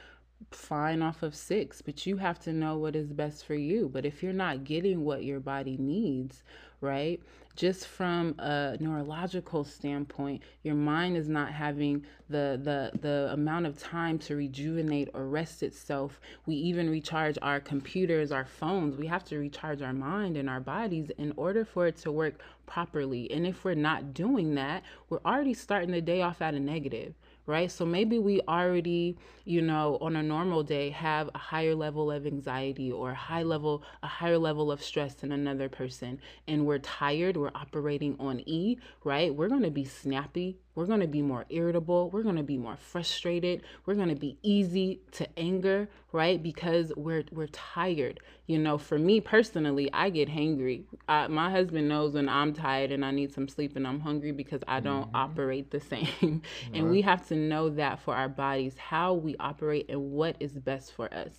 fine 0.52 1.02
off 1.02 1.24
of 1.24 1.36
six, 1.36 1.82
but 1.82 2.06
you 2.06 2.18
have 2.18 2.40
to 2.40 2.54
know 2.54 2.78
what 2.78 2.96
is 2.96 3.14
best 3.14 3.46
for 3.46 3.56
you. 3.56 3.90
But 3.92 4.06
if 4.06 4.24
you're 4.24 4.34
not 4.34 4.64
getting 4.64 5.04
what 5.04 5.24
your 5.24 5.40
body 5.40 5.78
needs, 5.78 6.44
right? 6.82 7.22
Just 7.56 7.88
from 7.88 8.36
a 8.40 8.78
neurological 8.80 9.64
standpoint, 9.64 10.42
your 10.64 10.76
mind 10.76 11.16
is 11.18 11.30
not 11.30 11.52
having 11.52 12.04
the 12.30 12.60
the 12.64 12.98
the 13.00 13.30
amount 13.32 13.68
of 13.68 13.78
time 13.78 14.18
to 14.20 14.36
rejuvenate 14.36 15.10
or 15.14 15.28
rest 15.28 15.62
itself. 15.62 16.20
We 16.48 16.56
even 16.56 16.90
recharge 16.90 17.38
our 17.42 17.60
computers, 17.60 18.32
our 18.32 18.46
phones. 18.46 18.98
We 18.98 19.08
have 19.08 19.24
to 19.26 19.38
recharge 19.38 19.82
our 19.84 19.94
mind 19.94 20.36
and 20.36 20.50
our 20.50 20.60
bodies 20.60 21.12
in 21.18 21.34
order 21.38 21.64
for 21.64 21.86
it 21.88 21.98
to 21.98 22.12
work 22.12 22.42
properly. 22.66 23.30
And 23.32 23.46
if 23.46 23.64
we're 23.64 23.76
not 23.76 24.14
doing 24.14 24.56
that, 24.56 24.84
we're 25.10 25.22
already 25.26 25.54
starting 25.54 25.92
the 25.92 26.02
day 26.02 26.22
off 26.24 26.42
at 26.42 26.56
a 26.56 26.60
negative 26.60 27.14
right? 27.46 27.72
So 27.72 27.86
maybe 27.86 28.20
we 28.20 28.42
already, 28.48 29.18
you 29.46 29.62
know, 29.62 29.98
on 30.02 30.16
a 30.16 30.24
normal 30.24 30.64
day 30.64 30.90
have 30.92 31.30
a 31.34 31.38
higher 31.38 31.76
level 31.76 32.12
of 32.12 32.26
anxiety 32.26 32.92
or 32.92 33.12
a 33.12 33.16
high 33.16 33.44
level 33.44 33.84
a 34.02 34.08
higher 34.08 34.38
level 34.38 34.72
of 34.72 34.82
stress 34.82 35.14
than 35.16 35.32
another 35.32 35.70
person 35.70 36.20
and 36.48 36.66
we're 36.66 36.80
tired, 36.80 37.38
we're 37.38 37.52
operating 37.56 38.16
on 38.20 38.42
E, 38.46 38.78
right? 39.04 39.34
We're 39.34 39.50
to 39.64 39.72
be 39.72 39.86
snappy, 39.86 40.58
we're 40.76 40.86
going 40.86 41.02
to 41.02 41.08
be 41.08 41.22
more 41.22 41.46
irritable. 41.50 42.10
We're 42.10 42.24
going 42.24 42.38
to 42.38 42.44
be 42.44 42.58
more 42.58 42.78
frustrated. 42.78 43.62
We're 43.86 43.96
going 43.96 44.10
to 44.10 44.16
be 44.16 44.38
easy 44.42 45.02
to 45.14 45.28
anger, 45.38 45.88
right? 46.12 46.42
Because 46.42 46.92
we're 46.96 47.24
we're 47.32 47.48
tired. 47.48 48.20
You 48.48 48.60
know, 48.60 48.78
for 48.78 48.98
me 48.98 49.22
personally, 49.22 49.90
I 49.94 50.10
get 50.10 50.30
hangry. 50.30 50.84
I, 51.08 51.28
my 51.28 51.50
husband 51.52 51.88
knows 51.88 52.14
when 52.14 52.28
I'm 52.28 52.54
tired 52.54 52.92
and 52.92 53.06
I 53.06 53.12
need 53.12 53.34
some 53.34 53.48
sleep 53.48 53.76
and 53.76 53.88
I'm 53.88 54.00
hungry 54.00 54.32
because 54.32 54.62
I 54.68 54.80
don't 54.80 55.08
mm-hmm. 55.08 55.16
operate 55.16 55.72
the 55.72 55.80
same. 55.92 56.42
and 56.74 56.90
we 56.90 57.02
have 57.02 57.28
to 57.28 57.36
know 57.36 57.70
that 57.70 58.00
for 58.00 58.16
our 58.16 58.30
bodies, 58.30 58.76
how 58.78 59.14
we 59.14 59.36
operate 59.40 59.90
and 59.90 60.12
what 60.12 60.36
is 60.40 60.54
best 60.54 60.94
for 60.94 61.14
us. 61.14 61.34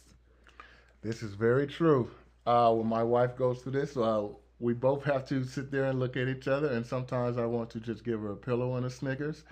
This 1.03 1.23
is 1.23 1.35
very 1.35 1.67
true. 1.67 2.11
Uh, 2.47 2.73
when 2.73 2.87
my 2.87 3.03
wife 3.03 3.37
goes 3.37 3.61
through 3.63 3.73
this, 3.73 3.97
uh, 3.97 4.29
we 4.61 4.73
both 4.73 5.05
have 5.05 5.27
to 5.29 5.45
sit 5.45 5.71
there 5.71 5.85
and 5.85 5.99
look 5.99 6.17
at 6.17 6.29
each 6.29 6.49
other. 6.49 6.69
And 6.69 6.85
sometimes 6.85 7.39
I 7.39 7.47
want 7.47 7.71
to 7.71 7.81
just 7.81 8.05
give 8.05 8.21
her 8.21 8.33
a 8.33 8.37
pillow 8.37 8.77
and 8.77 8.87
a 8.87 8.91
Snickers 8.91 9.45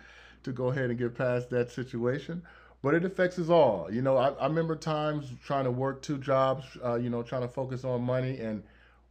to 0.45 0.53
go 0.53 0.69
ahead 0.69 0.91
and 0.91 0.99
get 0.99 1.17
past 1.17 1.51
that 1.51 1.71
situation. 1.71 2.43
But 2.83 2.95
it 2.95 3.05
affects 3.05 3.39
us 3.39 3.49
all. 3.49 3.89
You 3.93 4.03
know, 4.03 4.17
I, 4.17 4.31
I 4.31 4.47
remember 4.47 4.75
times 4.75 5.27
trying 5.45 5.65
to 5.65 5.71
work 5.71 6.03
two 6.03 6.19
jobs, 6.19 6.65
uh, 6.85 6.95
you 6.97 7.11
know, 7.11 7.23
trying 7.23 7.43
to 7.43 7.49
focus 7.49 7.85
on 7.85 8.03
money 8.03 8.39
and 8.39 8.63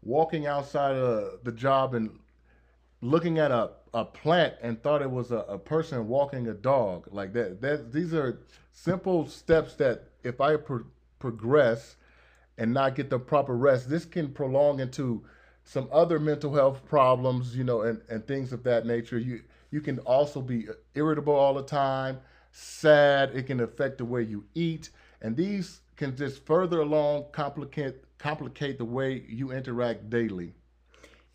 walking 0.04 0.46
outside 0.46 0.96
of 0.96 1.44
the 1.44 1.52
job 1.52 1.94
and 1.94 2.10
looking 3.02 3.40
at 3.40 3.52
a, 3.52 3.72
a 3.94 4.06
plant 4.06 4.56
and 4.62 4.82
thought 4.82 5.02
it 5.02 5.10
was 5.10 5.32
a, 5.32 5.40
a 5.40 5.58
person 5.58 6.08
walking 6.08 6.48
a 6.48 6.54
dog 6.54 7.08
like 7.12 7.34
that. 7.34 7.62
That 7.62 7.92
these 7.94 8.14
are 8.14 8.40
simple 8.72 9.28
steps 9.28 9.76
that 9.76 10.04
if 10.24 10.42
I 10.42 10.58
pro- 10.58 10.86
progress 11.20 11.96
and 12.58 12.74
not 12.74 12.96
get 12.96 13.10
the 13.10 13.20
proper 13.20 13.56
rest, 13.56 13.90
this 13.90 14.06
can 14.06 14.34
prolong 14.34 14.80
into 14.80 15.24
some 15.64 15.88
other 15.92 16.20
mental 16.20 16.54
health 16.54 16.86
problems, 16.86 17.56
you 17.56 17.64
know, 17.64 17.82
and, 17.82 18.02
and 18.10 18.26
things 18.26 18.52
of 18.52 18.64
that 18.64 18.86
nature. 18.86 19.18
You 19.18 19.42
you 19.72 19.82
can 19.82 20.00
also 20.00 20.42
be 20.42 20.68
irritable 20.96 21.34
all 21.34 21.54
the 21.54 21.64
time, 21.64 22.20
sad. 22.52 23.32
It 23.34 23.48
can 23.48 23.60
affect 23.62 23.98
the 23.98 24.06
way 24.06 24.24
you 24.24 24.46
eat, 24.54 24.90
and 25.22 25.36
these 25.36 25.82
can 25.96 26.16
just 26.16 26.46
further 26.46 26.82
along 26.82 27.26
complicate 27.32 28.04
complicate 28.18 28.78
the 28.78 28.86
way 28.86 29.24
you 29.28 29.52
interact 29.52 30.10
daily. 30.10 30.54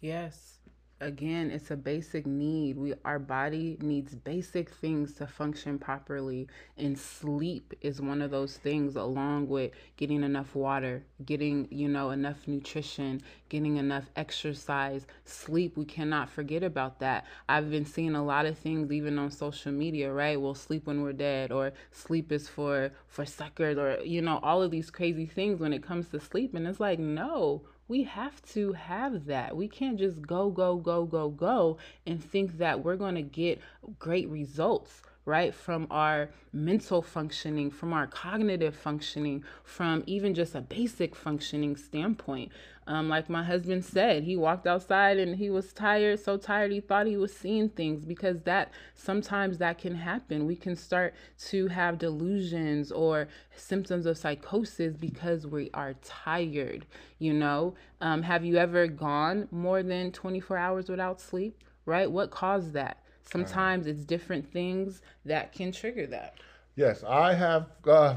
Yes, 0.00 0.55
again 1.00 1.50
it's 1.50 1.70
a 1.70 1.76
basic 1.76 2.26
need. 2.26 2.76
We 2.76 2.94
our 3.04 3.18
body 3.18 3.76
needs 3.80 4.14
basic 4.14 4.70
things 4.70 5.12
to 5.14 5.26
function 5.26 5.78
properly 5.78 6.48
and 6.78 6.98
sleep 6.98 7.74
is 7.82 8.00
one 8.00 8.22
of 8.22 8.30
those 8.30 8.56
things 8.56 8.96
along 8.96 9.48
with 9.48 9.72
getting 9.96 10.22
enough 10.22 10.54
water 10.54 11.04
getting 11.24 11.68
you 11.70 11.88
know 11.88 12.10
enough 12.10 12.48
nutrition 12.48 13.20
getting 13.48 13.76
enough 13.76 14.04
exercise 14.16 15.06
sleep. 15.24 15.76
We 15.76 15.84
cannot 15.84 16.30
forget 16.30 16.62
about 16.62 16.98
that. 17.00 17.26
I've 17.48 17.70
been 17.70 17.86
seeing 17.86 18.14
a 18.14 18.24
lot 18.24 18.46
of 18.46 18.58
things 18.58 18.90
even 18.90 19.18
on 19.18 19.30
social 19.30 19.72
media 19.72 20.12
right? 20.12 20.40
We'll 20.40 20.54
sleep 20.54 20.86
when 20.86 21.02
we're 21.02 21.12
dead 21.12 21.52
or 21.52 21.72
sleep 21.92 22.32
is 22.32 22.48
for 22.48 22.90
for 23.06 23.26
suckers 23.26 23.76
or 23.76 23.98
you 24.02 24.22
know 24.22 24.40
all 24.42 24.62
of 24.62 24.70
these 24.70 24.90
crazy 24.90 25.26
things 25.26 25.60
when 25.60 25.72
it 25.72 25.82
comes 25.82 26.08
to 26.08 26.20
sleep. 26.20 26.54
And 26.54 26.66
it's 26.66 26.80
like 26.80 26.98
no 26.98 27.62
we 27.88 28.02
have 28.02 28.42
to 28.42 28.72
have 28.72 29.26
that. 29.26 29.56
We 29.56 29.68
can't 29.68 29.98
just 29.98 30.22
go, 30.26 30.50
go, 30.50 30.76
go, 30.76 31.04
go, 31.04 31.28
go 31.30 31.78
and 32.06 32.22
think 32.22 32.58
that 32.58 32.84
we're 32.84 32.96
going 32.96 33.14
to 33.14 33.22
get 33.22 33.60
great 33.98 34.28
results 34.28 35.02
right? 35.26 35.52
From 35.52 35.88
our 35.90 36.30
mental 36.52 37.02
functioning, 37.02 37.70
from 37.70 37.92
our 37.92 38.06
cognitive 38.06 38.76
functioning, 38.76 39.44
from 39.64 40.04
even 40.06 40.34
just 40.34 40.54
a 40.54 40.60
basic 40.60 41.14
functioning 41.16 41.76
standpoint. 41.76 42.52
Um, 42.86 43.08
like 43.08 43.28
my 43.28 43.42
husband 43.42 43.84
said, 43.84 44.22
he 44.22 44.36
walked 44.36 44.68
outside 44.68 45.18
and 45.18 45.34
he 45.34 45.50
was 45.50 45.72
tired, 45.72 46.20
so 46.20 46.36
tired 46.36 46.70
he 46.70 46.80
thought 46.80 47.08
he 47.08 47.16
was 47.16 47.36
seeing 47.36 47.68
things 47.68 48.04
because 48.04 48.42
that 48.42 48.70
sometimes 48.94 49.58
that 49.58 49.78
can 49.78 49.96
happen. 49.96 50.46
We 50.46 50.54
can 50.54 50.76
start 50.76 51.12
to 51.48 51.66
have 51.66 51.98
delusions 51.98 52.92
or 52.92 53.26
symptoms 53.56 54.06
of 54.06 54.16
psychosis 54.16 54.96
because 54.96 55.44
we 55.44 55.70
are 55.74 55.94
tired. 56.04 56.86
You 57.18 57.34
know, 57.34 57.74
um, 58.00 58.22
have 58.22 58.44
you 58.44 58.56
ever 58.58 58.86
gone 58.86 59.48
more 59.50 59.82
than 59.82 60.12
24 60.12 60.56
hours 60.56 60.88
without 60.88 61.20
sleep? 61.20 61.64
Right? 61.84 62.10
What 62.10 62.30
caused 62.30 62.72
that? 62.74 62.98
Sometimes 63.26 63.86
it's 63.86 64.04
different 64.04 64.50
things 64.52 65.02
that 65.24 65.52
can 65.52 65.72
trigger 65.72 66.06
that. 66.06 66.34
Yes, 66.76 67.02
I 67.06 67.34
have 67.34 67.66
uh, 67.86 68.16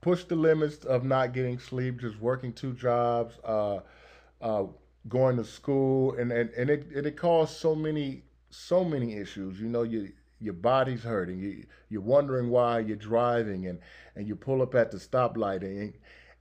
pushed 0.00 0.28
the 0.28 0.36
limits 0.36 0.84
of 0.84 1.04
not 1.04 1.32
getting 1.32 1.58
sleep, 1.58 2.00
just 2.00 2.18
working 2.20 2.52
two 2.52 2.72
jobs, 2.72 3.34
uh, 3.44 3.80
uh, 4.40 4.64
going 5.08 5.36
to 5.36 5.44
school, 5.44 6.14
and 6.14 6.32
and, 6.32 6.50
and 6.50 6.70
it, 6.70 6.86
it, 6.94 7.06
it 7.06 7.16
caused 7.16 7.56
so 7.56 7.74
many 7.74 8.22
so 8.50 8.84
many 8.84 9.16
issues. 9.16 9.60
You 9.60 9.68
know, 9.68 9.82
you 9.82 10.12
your 10.40 10.54
body's 10.54 11.02
hurting. 11.02 11.38
You 11.38 11.66
you're 11.88 12.00
wondering 12.00 12.48
why 12.48 12.80
you're 12.80 12.96
driving, 12.96 13.66
and 13.66 13.78
and 14.16 14.26
you 14.26 14.36
pull 14.36 14.62
up 14.62 14.74
at 14.74 14.90
the 14.90 14.98
stoplight, 14.98 15.62
and 15.62 15.92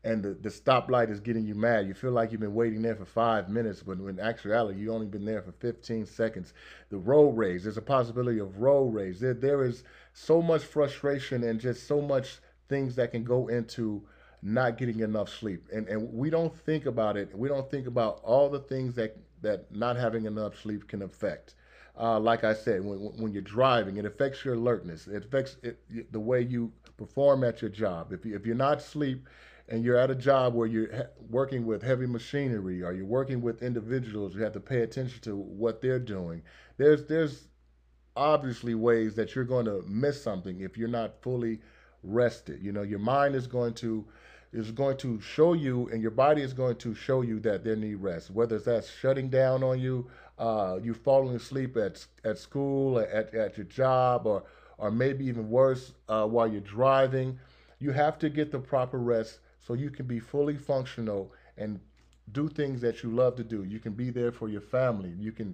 and 0.04 0.24
the, 0.24 0.30
the 0.30 0.50
stoplight 0.50 1.10
is 1.10 1.20
getting 1.20 1.46
you 1.46 1.56
mad. 1.56 1.88
You 1.88 1.94
feel 1.94 2.12
like 2.12 2.32
you've 2.32 2.40
been 2.40 2.54
waiting 2.54 2.82
there 2.82 2.96
for 2.96 3.06
five 3.06 3.50
minutes, 3.50 3.84
but 3.84 3.98
in 3.98 4.20
actuality, 4.20 4.80
you 4.80 4.94
only 4.94 5.08
been 5.08 5.26
there 5.26 5.42
for 5.42 5.52
15 5.52 6.06
seconds. 6.06 6.54
The 6.90 6.98
road 6.98 7.32
rage, 7.32 7.64
there's 7.64 7.78
a 7.78 7.82
possibility 7.82 8.40
of 8.40 8.60
road 8.60 8.94
rage. 8.94 9.20
There, 9.20 9.34
there 9.34 9.66
is 9.66 9.84
so 10.14 10.42
much 10.42 10.64
frustration 10.64 11.44
and 11.44 11.60
just 11.60 11.86
so 11.86 12.02
much 12.02 12.40
things 12.70 12.96
that 12.96 13.12
can 13.12 13.24
go 13.24 13.48
into 13.48 14.02
not 14.42 14.78
getting 14.78 15.02
enough 15.02 15.30
sleep. 15.30 15.68
And, 15.74 15.88
and 15.90 16.14
we 16.14 16.30
don't 16.30 16.56
think 16.56 16.86
about 16.86 17.18
it. 17.18 17.38
We 17.38 17.50
don't 17.50 17.70
think 17.70 17.88
about 17.88 18.22
all 18.24 18.50
the 18.50 18.60
things 18.60 18.96
that, 18.96 19.18
that 19.42 19.74
not 19.76 19.98
having 19.98 20.26
enough 20.26 20.58
sleep 20.62 20.88
can 20.88 21.02
affect. 21.02 21.56
Uh, 22.00 22.18
like 22.18 22.46
I 22.46 22.54
said, 22.54 22.86
when, 22.86 23.00
when 23.18 23.34
you're 23.34 23.42
driving, 23.42 23.98
it 23.98 24.06
affects 24.06 24.46
your 24.46 24.54
alertness. 24.54 25.08
It 25.08 25.26
affects 25.26 25.58
it, 25.62 25.82
the 26.14 26.20
way 26.20 26.42
you 26.42 26.72
perform 26.96 27.44
at 27.44 27.62
your 27.62 27.70
job. 27.70 28.14
If, 28.14 28.26
you, 28.26 28.36
if 28.36 28.46
you're 28.46 28.56
not 28.56 28.82
sleep, 28.82 29.28
and 29.70 29.84
you're 29.84 29.98
at 29.98 30.10
a 30.10 30.16
job 30.16 30.56
where 30.56 30.68
you're 30.68 31.10
working 31.30 31.66
with 31.66 31.84
heavy 31.84 32.08
machinery 32.08 32.82
or 32.84 32.92
you're 32.92 33.06
working 33.06 33.42
with 33.42 33.62
individuals, 33.62 34.36
you 34.36 34.42
have 34.42 34.54
to 34.54 34.60
pay 34.60 34.82
attention 34.82 35.22
to 35.22 35.36
what 35.36 35.82
they're 35.82 36.00
doing. 36.00 36.42
There's 36.78 37.06
there's 37.06 37.48
obviously 38.16 38.76
ways 38.76 39.16
that 39.16 39.36
you're 39.36 39.46
going 39.46 39.66
to 39.66 39.84
miss 39.88 40.22
something 40.22 40.60
if 40.62 40.78
you're 40.78 40.88
not 40.90 41.22
fully 41.22 41.60
rested. 42.04 42.62
You 42.64 42.72
know, 42.72 42.82
your 42.82 43.00
mind 43.00 43.36
is 43.36 43.48
going 43.48 43.76
to 43.76 44.06
is 44.52 44.72
going 44.72 44.98
to 44.98 45.22
show 45.22 45.54
you 45.54 45.88
and 45.90 46.02
your 46.02 46.12
body 46.12 46.42
is 46.42 46.54
going 46.54 46.76
to 46.78 46.96
show 46.96 47.22
you 47.22 47.40
that 47.42 47.64
they 47.64 47.76
need 47.76 47.96
rest. 47.96 48.32
Whether 48.32 48.58
that's 48.58 48.90
shutting 48.90 49.30
down 49.30 49.62
on 49.64 49.80
you, 49.80 50.08
uh, 50.40 50.80
you 50.82 50.96
falling 50.96 51.36
asleep 51.36 51.78
at 51.78 52.06
at 52.24 52.40
school, 52.40 53.00
at, 53.00 53.34
at 53.36 53.56
your 53.58 53.68
job, 53.68 54.26
or 54.26 54.44
or 54.80 54.90
maybe 54.90 55.26
even 55.26 55.50
worse, 55.50 55.94
uh, 56.08 56.26
while 56.26 56.48
you're 56.48 56.62
driving. 56.62 57.38
You 57.78 57.92
have 57.92 58.18
to 58.20 58.30
get 58.30 58.52
the 58.52 58.60
proper 58.60 58.98
rest 58.98 59.40
so 59.70 59.76
you 59.76 59.92
can 59.92 60.08
be 60.08 60.20
fully 60.20 60.58
functional 60.58 61.32
and 61.56 61.80
do 62.32 62.50
things 62.50 62.82
that 62.82 63.04
you 63.04 63.12
love 63.12 63.36
to 63.36 63.44
do. 63.44 63.64
You 63.64 63.78
can 63.78 63.94
be 63.94 64.10
there 64.10 64.32
for 64.32 64.50
your 64.50 64.62
family. 64.62 65.14
You 65.20 65.32
can 65.32 65.54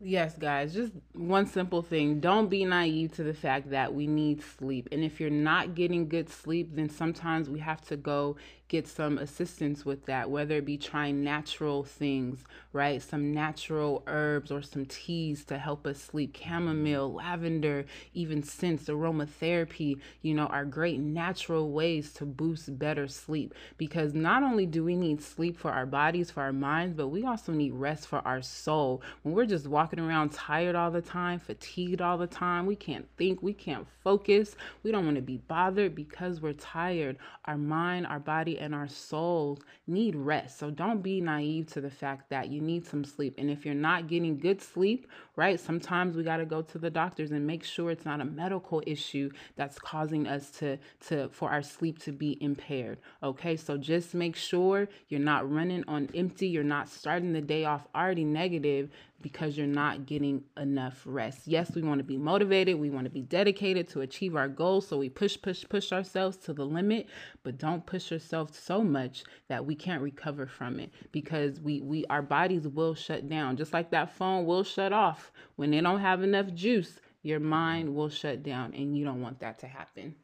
Yes, 0.00 0.36
guys, 0.36 0.74
just 0.74 0.92
one 1.14 1.46
simple 1.46 1.80
thing. 1.80 2.20
Don't 2.20 2.48
be 2.48 2.64
naive 2.66 3.14
to 3.16 3.22
the 3.22 3.32
fact 3.32 3.70
that 3.70 3.94
we 3.94 4.06
need 4.06 4.42
sleep. 4.42 4.90
And 4.92 5.02
if 5.02 5.20
you're 5.20 5.30
not 5.30 5.74
getting 5.74 6.08
good 6.08 6.28
sleep, 6.28 6.74
then 6.74 6.90
sometimes 6.90 7.48
we 7.48 7.60
have 7.60 7.80
to 7.88 7.96
go 7.96 8.36
get 8.68 8.88
some 8.88 9.18
assistance 9.18 9.84
with 9.84 10.06
that, 10.06 10.28
whether 10.28 10.56
it 10.56 10.64
be 10.64 10.76
trying 10.76 11.22
natural 11.22 11.84
things, 11.84 12.44
right? 12.72 13.00
Some 13.00 13.32
natural 13.32 14.02
herbs 14.06 14.50
or 14.50 14.60
some 14.60 14.86
teas 14.86 15.44
to 15.44 15.58
help 15.58 15.86
us 15.86 16.00
sleep. 16.00 16.36
Chamomile, 16.36 17.12
lavender, 17.12 17.84
even 18.12 18.42
scents, 18.42 18.84
aromatherapy, 18.86 20.00
you 20.22 20.34
know, 20.34 20.46
are 20.46 20.64
great 20.64 20.98
natural 20.98 21.70
ways 21.70 22.12
to 22.14 22.24
boost 22.24 22.76
better 22.78 23.06
sleep. 23.06 23.54
Because 23.78 24.14
not 24.14 24.42
only 24.42 24.66
do 24.66 24.82
we 24.82 24.96
need 24.96 25.22
sleep 25.22 25.56
for 25.56 25.70
our 25.70 25.86
bodies, 25.86 26.30
for 26.30 26.42
our 26.42 26.52
minds, 26.52 26.94
but 26.94 27.08
we 27.08 27.24
also 27.24 27.52
need 27.52 27.72
rest 27.72 28.08
for 28.08 28.18
our 28.26 28.42
soul. 28.42 29.00
When 29.22 29.34
we're 29.34 29.46
just 29.46 29.68
walking 29.68 30.00
around 30.00 30.32
tired 30.32 30.74
all 30.74 30.90
the 30.90 31.02
time, 31.02 31.38
fatigued 31.38 32.00
all 32.00 32.18
the 32.18 32.26
time, 32.26 32.66
we 32.66 32.76
can't 32.76 33.06
think, 33.16 33.42
we 33.42 33.52
can't 33.52 33.86
focus, 34.02 34.56
we 34.82 34.90
don't 34.90 35.04
want 35.04 35.16
to 35.16 35.22
be 35.22 35.38
bothered 35.38 35.94
because 35.94 36.40
we're 36.40 36.52
tired. 36.52 37.16
Our 37.44 37.56
mind, 37.56 38.06
our 38.06 38.18
body, 38.18 38.55
and 38.58 38.74
our 38.74 38.88
souls 38.88 39.60
need 39.86 40.16
rest. 40.16 40.58
So 40.58 40.70
don't 40.70 41.02
be 41.02 41.20
naive 41.20 41.66
to 41.72 41.80
the 41.80 41.90
fact 41.90 42.30
that 42.30 42.48
you 42.48 42.60
need 42.60 42.86
some 42.86 43.04
sleep. 43.04 43.34
And 43.38 43.50
if 43.50 43.64
you're 43.64 43.74
not 43.74 44.08
getting 44.08 44.38
good 44.38 44.60
sleep, 44.60 45.06
right, 45.36 45.58
sometimes 45.58 46.16
we 46.16 46.22
got 46.22 46.38
to 46.38 46.46
go 46.46 46.62
to 46.62 46.78
the 46.78 46.90
doctors 46.90 47.30
and 47.30 47.46
make 47.46 47.64
sure 47.64 47.90
it's 47.90 48.04
not 48.04 48.20
a 48.20 48.24
medical 48.24 48.82
issue 48.86 49.30
that's 49.56 49.78
causing 49.78 50.26
us 50.26 50.50
to 50.52 50.78
to 51.08 51.28
for 51.28 51.50
our 51.50 51.62
sleep 51.62 51.98
to 52.00 52.12
be 52.12 52.36
impaired. 52.42 52.98
Okay? 53.22 53.56
So 53.56 53.76
just 53.76 54.14
make 54.14 54.36
sure 54.36 54.88
you're 55.08 55.20
not 55.20 55.50
running 55.50 55.84
on 55.88 56.08
empty, 56.14 56.48
you're 56.48 56.64
not 56.64 56.88
starting 56.88 57.32
the 57.32 57.40
day 57.40 57.64
off 57.64 57.86
already 57.94 58.24
negative 58.24 58.90
because 59.20 59.56
you're 59.56 59.66
not 59.66 60.06
getting 60.06 60.44
enough 60.56 61.02
rest. 61.04 61.46
Yes, 61.46 61.74
we 61.74 61.82
want 61.82 61.98
to 61.98 62.04
be 62.04 62.16
motivated, 62.16 62.78
we 62.78 62.90
want 62.90 63.04
to 63.04 63.10
be 63.10 63.22
dedicated 63.22 63.88
to 63.90 64.02
achieve 64.02 64.36
our 64.36 64.48
goals, 64.48 64.86
so 64.86 64.98
we 64.98 65.08
push, 65.08 65.36
push, 65.40 65.64
push 65.68 65.92
ourselves 65.92 66.36
to 66.38 66.52
the 66.52 66.64
limit, 66.64 67.06
but 67.42 67.58
don't 67.58 67.86
push 67.86 68.10
yourself 68.10 68.54
so 68.54 68.82
much 68.82 69.24
that 69.48 69.64
we 69.64 69.74
can't 69.74 70.02
recover 70.02 70.46
from 70.46 70.78
it 70.78 70.90
because 71.12 71.60
we 71.60 71.80
we 71.80 72.04
our 72.06 72.22
bodies 72.22 72.68
will 72.68 72.94
shut 72.94 73.28
down. 73.28 73.56
Just 73.56 73.72
like 73.72 73.90
that 73.90 74.14
phone 74.14 74.44
will 74.44 74.64
shut 74.64 74.92
off 74.92 75.32
when 75.56 75.70
they 75.70 75.80
don't 75.80 76.00
have 76.00 76.22
enough 76.22 76.52
juice, 76.54 77.00
your 77.22 77.40
mind 77.40 77.94
will 77.94 78.08
shut 78.08 78.42
down 78.42 78.74
and 78.74 78.96
you 78.96 79.04
don't 79.04 79.22
want 79.22 79.40
that 79.40 79.58
to 79.60 79.66
happen. 79.66 80.14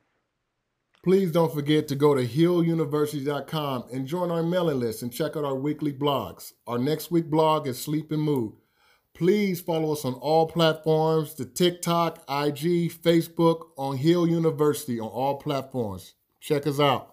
Please 1.02 1.32
don't 1.32 1.52
forget 1.52 1.88
to 1.88 1.96
go 1.96 2.14
to 2.14 2.24
hilluniversity.com 2.24 3.86
and 3.92 4.06
join 4.06 4.30
our 4.30 4.44
mailing 4.44 4.78
list 4.78 5.02
and 5.02 5.12
check 5.12 5.36
out 5.36 5.44
our 5.44 5.56
weekly 5.56 5.92
blogs. 5.92 6.52
Our 6.68 6.78
next 6.78 7.10
week 7.10 7.28
blog 7.28 7.66
is 7.66 7.80
Sleep 7.82 8.12
and 8.12 8.22
Mood. 8.22 8.52
Please 9.14 9.60
follow 9.60 9.92
us 9.92 10.04
on 10.04 10.14
all 10.14 10.46
platforms 10.46 11.34
the 11.34 11.44
TikTok, 11.44 12.18
IG, 12.28 12.90
Facebook, 12.90 13.68
on 13.76 13.98
Hill 13.98 14.26
University 14.26 14.98
on 14.98 15.08
all 15.08 15.36
platforms. 15.36 16.14
Check 16.40 16.66
us 16.66 16.80
out. 16.80 17.11